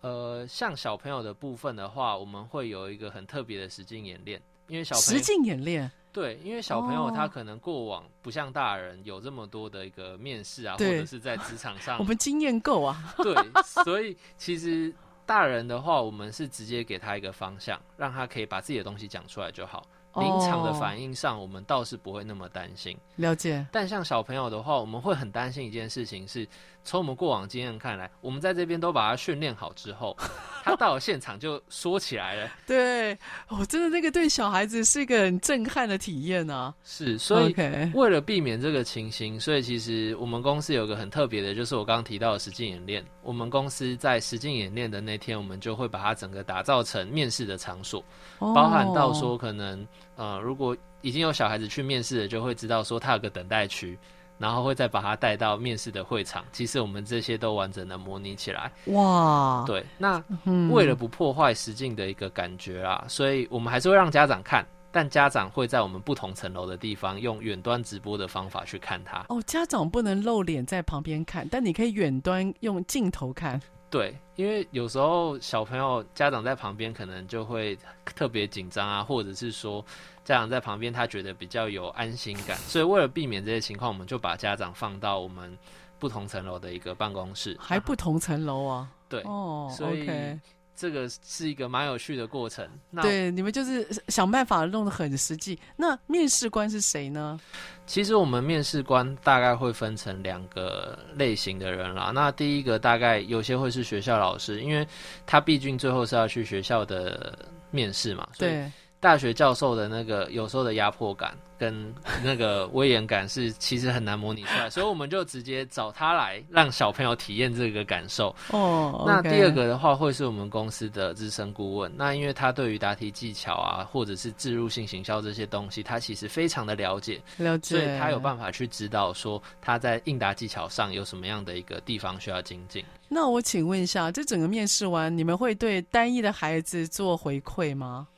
[0.00, 13.34] 呃，像小朋友的部分的话，我们会有一个很特别的实境演练，因为小朋友实境演练，对，因为小朋友他可能过往不像大人有这么多的一个面试啊，或者是在职场上， 我们经验够啊，对，
[13.82, 14.94] 所以其实
[15.26, 19.84] 大人的话，我们是直接给他一个方向，让他可以把自己的东西讲出来就好。
[20.18, 22.96] 临场的反应上，我们倒是不会那么担心。
[23.16, 23.66] 了解。
[23.70, 26.48] 但像小朋友的话，我们会很担心一件事情是，
[26.86, 30.16] 从我们过往经验看来，我们在这边都把它训练好之后，
[30.62, 32.48] 他到了现场就说起来了。
[32.64, 33.12] 对，
[33.48, 36.72] 我、哦、真的那个对小孩子是一个很震撼的体验啊。
[36.84, 37.54] 是，所以
[37.92, 43.04] 为了避免这个情形，所以其实我们公司有个很特别的，就是我刚刚提到的实境演练。
[43.22, 48.00] 我们公司在实境演练的那天，我们就会把它整个打造成面试的场所，
[48.38, 49.84] 哦、包含到说可能。
[50.14, 53.98] 呃，如果已经有小孩子去面试了，就会知道说他有个等待区，
[54.38, 56.44] 然后会再把他带到面试的会场。
[56.52, 58.70] 其实我们这些都完整的模拟起来。
[58.86, 60.22] 哇，对，那
[60.70, 69.24] 为了不破坏实境的一个感觉啊，嗯，所以我们还是会让家长看，但家长会在我们不同层楼的地方用远端直播的方法去看他。
[69.28, 73.60] 哦，家长不能露脸在旁边看，但你可以远端用镜头看。
[73.88, 79.82] 对，因为有时候小朋友家长在旁边可能就会特别紧张啊，或者是说
[80.26, 85.56] 家长在旁边他觉得比较有安心感，所以为了避免这些情况，我们就把家长放到我们
[85.98, 88.88] 不同层楼的一个办公室，还不同层楼啊？
[89.08, 90.06] 对，哦，所以。
[90.06, 90.38] Okay.
[90.78, 92.68] 这个是一个蛮有趣的过程。
[92.90, 95.58] 那对，你们就是想办法弄得很实际。
[95.74, 97.40] 那面试官是谁呢？
[97.86, 102.12] 其实我们面试官大概会分成两个类型的人啦。
[102.14, 104.86] 那第一个大概有些会是学校老师，因为
[105.24, 107.38] 他毕竟最后是要去学校的
[107.70, 108.52] 面试嘛，所以
[108.98, 111.94] 大学教授的那个有时候的压迫感跟
[112.24, 118.34] 那个威严感是其实很难模拟出来，所以我们就直接找他来让小朋友体验这个感受。
[118.50, 132.84] 哦，那第二个的话会是我们公司的资深顾问，那因为他对于答题技巧啊，或者是置入性行销这些东西，他其实非常的了解，了解，所以他有办法去指导说他在应答技巧上有什么样的一个地方需要精进。
[133.08, 138.08] 那我请问一下，这整个面试完，你们会对单一的孩子做回馈吗？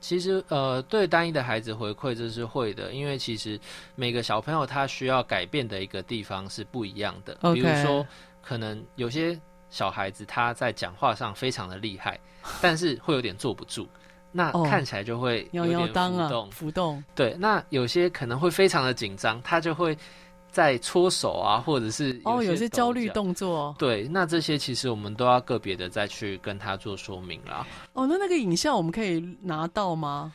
[0.00, 3.60] 其实，呃，对单一的孩子回馈这是会的，因为其实
[3.94, 7.34] 每个小朋友他需要改变的一个地方是不一样的。
[7.54, 8.06] 比如说，
[8.42, 9.38] 可能有些
[9.68, 12.18] 小孩子他在讲话上非常的厉害，
[12.62, 13.86] 但是会有点坐不住，
[14.32, 16.18] 那看起来就会有点浮动。
[16.18, 17.04] 哦、浮动。
[17.14, 19.96] 对，那有些可能会非常的紧张，他就会。
[20.50, 23.74] 在搓手啊，或者是哦，有些焦虑动作。
[23.78, 27.66] 对，那这些其实我们都要个别的再去跟他做说明啦。
[27.92, 30.32] 哦，那那个影像我们可以拿到吗？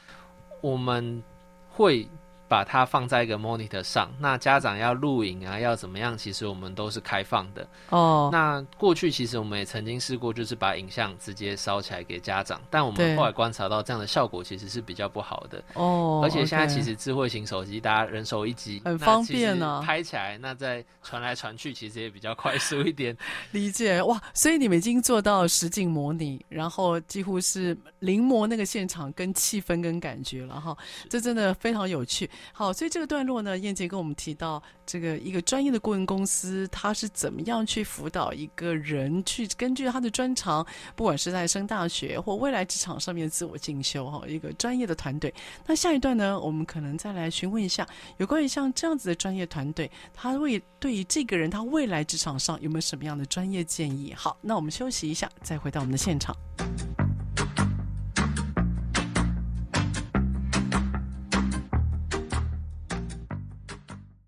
[0.61, 1.21] 我们
[1.69, 2.07] 会。
[2.55, 6.17] 把它放在一个 monitor 上，那家长要录影啊，要怎么样？
[6.17, 8.29] 其实我们都是开放的哦。
[8.31, 16.21] 那过去其实我们也曾经试过，就是把影像直接烧起来给家长，但我们后来观察到这样的效果其实是比较不好的哦。
[16.23, 19.83] 而且现在其实智慧型手机，大家人手一机，很方便呢。
[19.85, 23.17] 拍起来，那再传来传去，其实也比较快速一点。
[23.51, 30.73] 理解哇，所以你们已经做到实景模拟，然后几乎是临摹那个现场跟气氛跟感觉了哈。
[31.09, 32.29] 这真的非常有趣。
[32.53, 40.65] 好，所以这个段落呢，燕杰跟我们提到这个一个专业的顾问公司，他是怎么样去辅导一个人去根据他的专长，
[40.95, 45.33] 不管是在升大学或未来职场上面自我进修哈，一个专业的团队。
[45.65, 47.87] 那下一段呢，我们可能再来询问一下
[48.17, 54.13] 有关于像这样子的专业团队，他为对于这个人他未来职场上有没有什么样的专业建议？
[54.15, 56.35] 好，那我们休息一下，再回到我们的现场。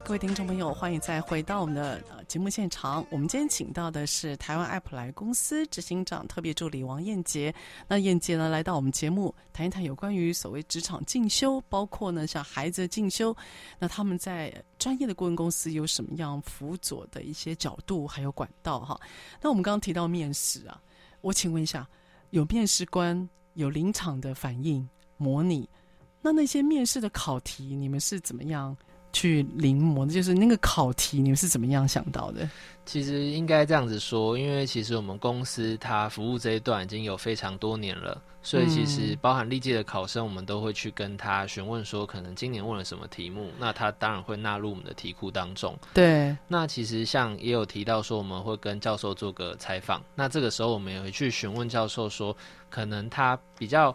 [0.08, 3.06] 各位听众朋友，欢迎再回到我们的节目现场。
[3.10, 7.54] 我们今天请到的是台湾爱普莱公司执行长特别助理王燕杰。
[7.90, 13.36] 那燕杰呢，来到我们节目谈一谈有关于所谓职场进修，包括呢像孩子的进修，
[13.78, 18.98] 那他们在专业的顾问公司有什么样辅佐的一些角度还有管道哈。
[19.42, 20.82] 那我们刚刚提到面试啊，
[21.20, 21.86] 我请问一下，
[22.30, 24.88] 有面试官有临场的反应
[25.18, 25.70] 模拟，
[26.22, 28.74] 那那些面试的考题，你们是怎么样？
[29.18, 32.48] 去临摹的，就是那个考题，你们是怎么样想到的？
[32.86, 45.76] 其实应该这样子说，因为其实我们公司它服务这一段已经有非常多年了，所以其实包含历届的考生，我们都会去跟他询问说，可能今年问了什么题目，那他当然会纳入我们的题库当中。
[45.96, 52.38] 对，那其实像也有提到说，我们会跟教授做个采访，那这个时候我们也会去询问教授说，
[52.70, 53.94] 可能他比较。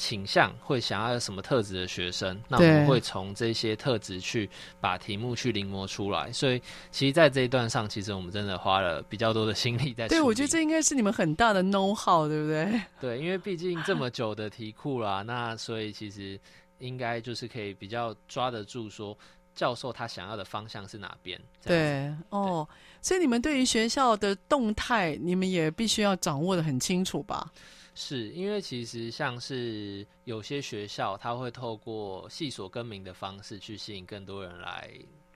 [0.00, 4.48] 倾向会想要有什么特质的学生，那我们会从这些特质去
[4.80, 6.32] 把题目去临摹出来。
[6.32, 6.58] 所以，
[6.90, 10.08] 其实，在这一段上，其实我们真的花了比较多的心力在。
[10.08, 12.80] 对，我觉得这应该是你们很大的 know how，对不对？
[12.98, 16.40] 对，因为毕竟这么久的题库啦，那所以其实
[16.78, 19.14] 应该就是可以比较抓得住，说
[19.54, 21.38] 教授他想要的方向是哪边。
[21.62, 22.66] 对，哦，
[23.02, 27.52] 所以你们对于学校的动态，你们也必须要掌握的很清楚吧？
[27.94, 34.90] 是因为其实像是有些学校，他会透过系所更名的方式去吸引更多人来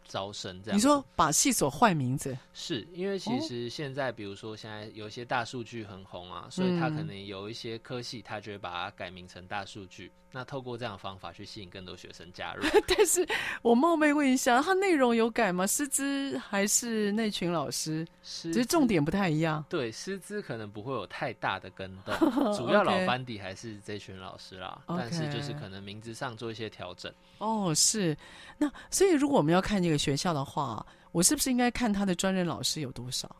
[0.04, 0.62] 招生。
[0.62, 10.12] 这样，你说把系所换名字，是因为其实现在，比如说现在有一些大数据很红啊，所以他可能有一些科系，他就会把它改名成大数据。
[10.34, 13.24] 那透过这样的方法去吸引更多学生加入， 但是
[13.62, 15.64] 我冒昧问一下，它内容有改吗？
[15.64, 18.04] 师资还是那群老师？
[18.20, 19.64] 只是重点不太一样。
[19.68, 22.12] 对，师资可能不会有太大的跟动，
[22.52, 24.82] 主要老班底还是这群老师啦。
[24.88, 27.12] 但是就是可能名字上做一些调整。
[27.38, 28.16] 哦，是。
[28.58, 33.30] 那所以如果我们要看这个学校的话，我是不是应该看他的专任老师有多少？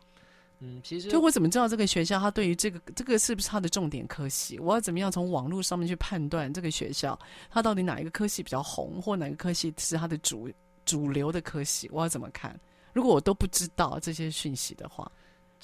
[0.65, 4.57] 嗯，其实就我怎么知道这个学校他对于这个这个是不是他的重点科系？
[4.59, 7.17] 我要怎么样从网络上面去判断这个学校
[7.49, 10.49] 他到底哪一个科系比较红，或哪个科系是他的主
[10.83, 11.87] 主流的科系？
[11.93, 12.59] 我要怎么看？
[12.93, 15.11] 如果我都不知道这些讯息的话。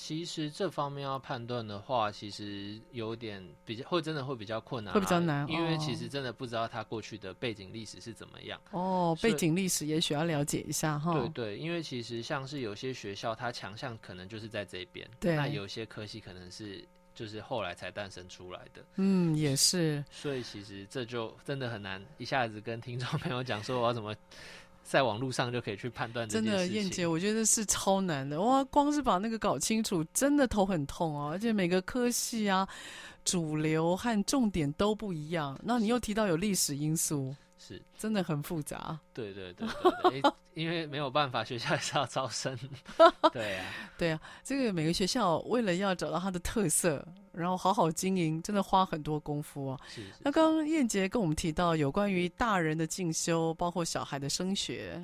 [0.04, 8.60] 其实这方面要判断的话，其实有点比较会真的会比较困难，会比较难，因为其实真的不知道他过去的背景历史是怎么样。
[8.72, 11.14] 哦，背景历史也许要了解一下哈。
[11.14, 16.84] 对对，因为其实像是有些学校，它强项可能就是在这边，对，那有些科系可能是
[17.14, 18.84] 就是后来才诞生出来的。
[18.96, 20.04] 嗯，也是。
[20.10, 24.16] 所以其实这就真的很难一下子跟听众朋友讲说我要怎么。
[24.84, 28.64] 在网络上就可以去判断，真的燕姐，我觉得是超难的哇！
[28.66, 31.30] 光是把那个搞清楚，真的头很痛哦。
[31.32, 32.68] 而且每个科系啊，
[33.24, 35.58] 主流和重点都不一样。
[35.64, 37.34] 那你又提到有历史因素，
[37.64, 39.00] 是真的很复杂。
[39.14, 39.68] 对对对
[40.56, 42.58] 因为没有办法，学校也是要招生。
[43.32, 43.66] 对啊，
[43.98, 49.80] 对啊，这个每个学校为了要找到它的特色，然后好好经营，真的花很多功夫啊。
[49.88, 50.14] 是，是，是。
[50.20, 55.02] 那刚刚燕杰跟我们提到有关于大人的进修，包括小孩的升学。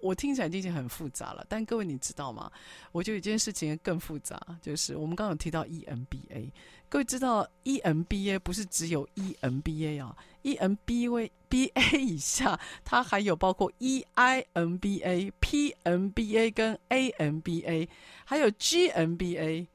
[0.00, 2.50] 我听起来已经很复杂了，但各位你知道吗？
[2.92, 6.50] 我觉得一件事情更复杂，就是我们刚刚有提到 EMBA，
[6.88, 17.88] 各位知道 EMBA 不是只有 EMBA 啊，EMBA BA 以下，它还有包括 EIMBA、PMBA 跟 AMBA，
[18.24, 19.66] 还有 GMBA。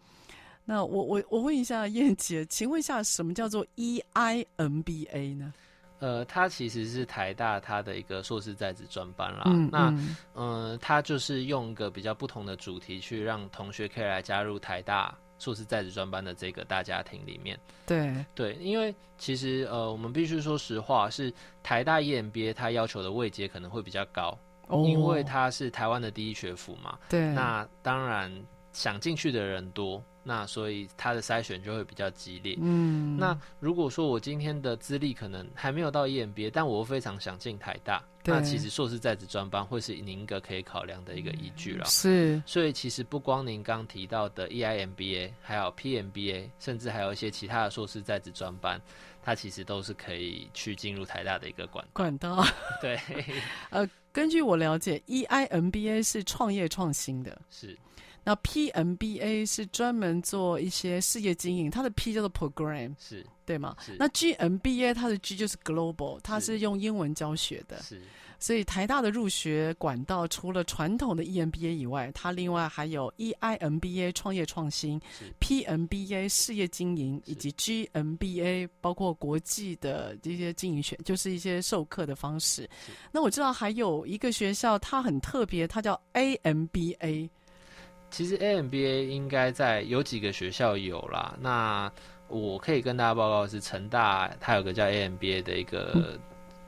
[0.66, 5.54] 那我我我问一下燕姐，请问一下什么叫做 EIMBA 呢？
[6.00, 9.43] 呃，他其实是台大他的一个硕士在职专班啦。
[9.46, 9.89] 嗯、那，
[10.34, 17.60] 嗯、呃，他就是用一个比较不同的主题去让同学可以来加入台大硕士在职专班的这个大家庭里面。
[17.86, 21.34] 对对，因为其实呃，我们必须说实话，是
[21.64, 24.38] 台大 EMBA 它要求的位阶可能会比较高，
[24.68, 26.98] 哦、因为它是台湾的第一学府嘛。
[27.10, 28.32] 对，那当然
[28.74, 30.04] 想进去的人多。
[30.28, 32.58] 那所以他的筛选就会比较激烈。
[32.60, 41.86] 嗯，那如果说我今天的资历可能还没有到 EMBA，但我非常想进台大，那其实硕士在职专班会是您一个可以考量的一个依据了。
[41.86, 48.82] 是，所以其实不光您刚提到的 EIMBA，还有 PMBA，甚至还有一些其他的硕士在职专班，
[49.22, 52.44] 它其实都是可以去进入台大的一个管管道。
[52.82, 53.00] 对，
[53.70, 57.78] 呃，根据我了解，EIMBA 是创业创新的，是。
[58.26, 63.78] 那 PMBA 是专门做一些事业经营，它的 P 叫做 Program，是对吗？
[63.80, 63.96] 是。
[63.98, 67.82] 那 GMBA 它的 G 就是 Global，它是用英文教学的。
[67.84, 68.02] 是。
[68.38, 75.00] 所以台大的入学管道除了传统的 EMBA 以外，它另外还有 EIMBA 创业创新
[75.40, 82.70] ，PMBA 事业经营，以及 GMBA 包括国际的这些经营学，就是一些授课的方式。
[83.12, 87.30] 那我知道还有一个学校，它很特别，它叫 AMBA。
[88.16, 91.36] 其实 AMBA 应该在有几个学校有啦。
[91.38, 91.91] 那
[92.30, 96.18] 我可以跟大家报告的是，成大它有个叫 AMBA 的一个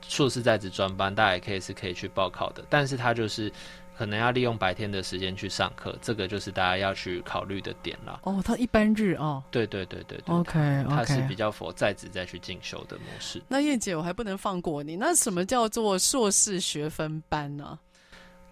[0.06, 2.62] 硕士在职专班，大家也可以是可以去报考的。
[2.68, 3.50] 但是它就是
[3.96, 8.20] 可能要利用白天的时间去上课，这个就是大家要去考虑的点了。
[8.24, 9.42] 哦，它一般日哦。
[9.50, 10.34] 对对对对对。
[10.34, 10.94] OK OK。
[10.94, 13.42] 它是比较 for 在职再去进修的模式。
[13.48, 14.96] 那燕姐，我还不能放过你。
[14.96, 17.78] 那什么叫做硕士学分班呢？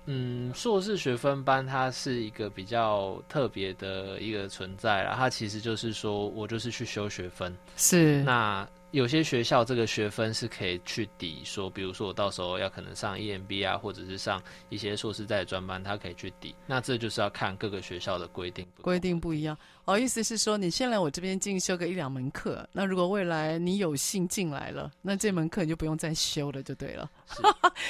[0.07, 8.67] 嗯，硕士学分班它是一个比较特别的一个存在啦，它其实就是说我就是去修学分，是那。
[8.93, 14.41] 有些学校这个学分是可以去抵说，比如说我到时候要可能上 EMBA 啊，或者是上
[14.71, 16.55] 一些硕士在专班，它可以去抵。
[16.67, 19.59] 那这就是要看各个学校的规定，规定不一样。
[19.87, 27.09] 哦，意思是说你先来我这边进修个一两门课，那如果未来你有幸进来了，那这门课你就不用再修了，就对了。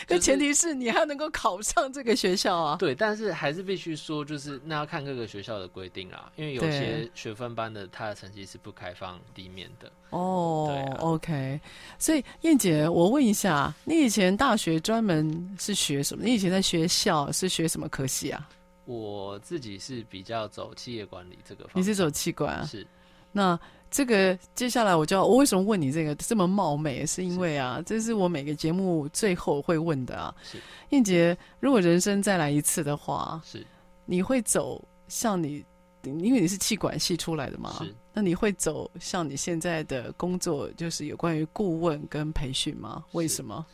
[0.06, 2.76] 那、就是、前提是你还能够考上这个学校啊。
[2.76, 9.90] 对，但是还是必须说，就是那要看各个学校的规定啊，因为有些学分班的他的成绩是不开放地面的。
[10.10, 11.58] 哦，，OK，
[11.98, 16.24] 所以燕姐，我问一下，你以前大学专门是学什么？
[16.24, 18.46] 你以前在学校是学什么科系啊？
[18.86, 21.82] 我自己是比较走企业管理这个方面。
[21.82, 22.64] 你是走企管啊？
[22.64, 22.86] 是。
[23.32, 23.58] 那
[23.90, 27.04] 这个接下来我就要，我为什么问你这个这么冒昧？
[27.04, 30.34] 是因为啊，这是我每个节目最后会问的啊。
[30.42, 30.58] 是。
[30.88, 33.66] 燕杰，如果人生再来一次的话，是，
[34.06, 35.62] 你会走像你？
[36.02, 37.92] 因为你是气管系出来的嘛，是。
[38.12, 43.04] 那你会走像你现在的工作，就是有关于顾问跟培训吗？
[43.10, 43.66] 为什么？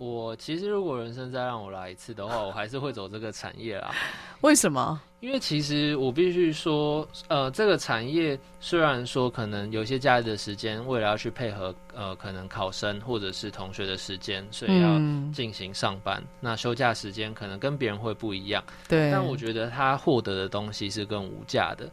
[0.00, 3.90] 我其实如果人生再让我来一次的话，我还是会走这个产业啦。
[4.40, 4.98] 为什么？
[5.20, 14.98] 因为其实我必须说，呃，这个产业虽然说可能有些假日的时间，为了要去配合呃，可能考生或者是同学的时间，所以要
[15.34, 16.18] 进行上班。
[16.18, 18.64] 嗯、那休假时间可能跟别人会不一样。
[18.88, 19.10] 对。
[19.10, 21.86] 但我觉得他获得的东西是更无价的，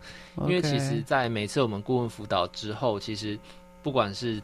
[0.44, 3.38] 因为其实，在每次我们顾问辅导之后，其实
[3.84, 4.42] 不管是。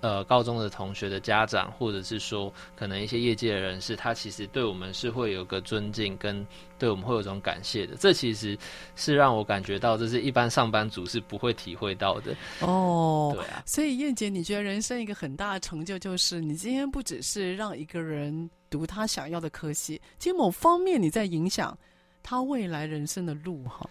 [0.00, 6.46] 呃，高中的同学的家长，或者是说，可能一些业界的人士，他其实对我们是会有个尊敬，跟
[6.78, 7.96] 对我们会有种感谢的。
[7.96, 8.56] 这其实
[8.94, 12.32] 是让我感觉到，这是一般上班族是不会体会到的。
[12.60, 13.62] 哦，对啊。
[13.66, 21.76] 所以燕姐，你觉得人生一个很大的成就，就是你今天不只是让一个人读他想要的科系，其实某方面你在影响
[22.22, 23.90] 他未来人生的路，哈。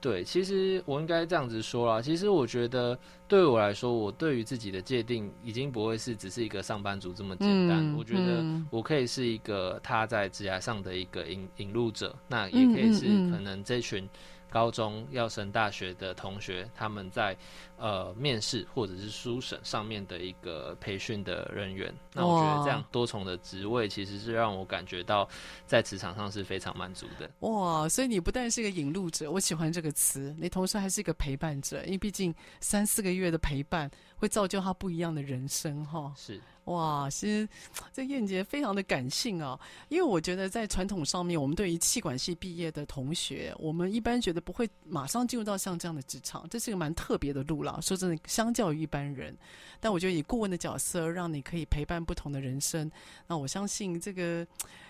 [0.00, 2.00] 对，其实我应该这样子说啦。
[2.00, 2.96] 其实我觉得，
[3.26, 7.78] 对我来说，我对于自己的界定已经不会是只是一个上班族这么简单。
[7.78, 14.08] 嗯、我觉得我可以是一个他在职涯上的一个引引路者，那也可以是可能这群
[14.50, 17.36] 高中要升大学的同学，他们在
[17.76, 21.92] 呃面试或者是书审上面的一个培训的人员。
[22.12, 25.28] 那我觉得这样多重的职位，其实是让我感觉到
[25.66, 27.30] 在职场上是非常满足的。
[27.40, 36.12] 哇，所以你不但是一个引路者，我喜欢这个词，你同时还是一个陪伴者，因为毕竟三四个月的陪伴会造就他不一样的人生，哈。
[36.16, 36.40] 是。
[36.68, 37.48] 哇，其实
[37.92, 39.58] 这燕杰非常的感性啊，
[39.88, 47.80] 因为我觉得在传统上面，我们对于气管系毕业的同学，我们一般觉得不会马上进入到像这样的职场，这是一个蛮特别的路了。
[47.82, 49.36] 说真的，相较于一般人，
[49.80, 52.90] 但我觉得以顾问的角色，让你可以陪伴不同的人生，
[53.26, 54.46] 那我相信这个。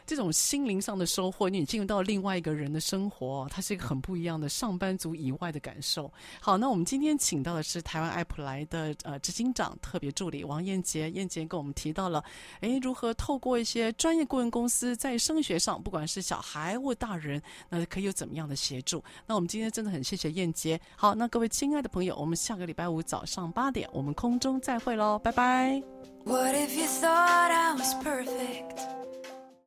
[0.08, 6.10] 这种心灵上的收获，你进入到另外一个人的生活，它是一个很不一样的上班族以外的感受。
[6.40, 12.24] 好，那我们今天请到的是台湾爱普莱的呃执行长特别助理王燕杰，燕杰跟我们提到了，
[12.60, 19.04] 诶，如何透过一些专业顾问公司在升学上，不管是小孩或大人，那可以有怎么样的协助？
[19.26, 20.80] 那我们今天真的很谢谢燕杰。
[20.96, 25.82] 好，那各位亲爱的朋友，我们下个礼拜五早上八点，我们空中再会喽，拜拜。
[26.24, 28.97] What if you thought I was perfect?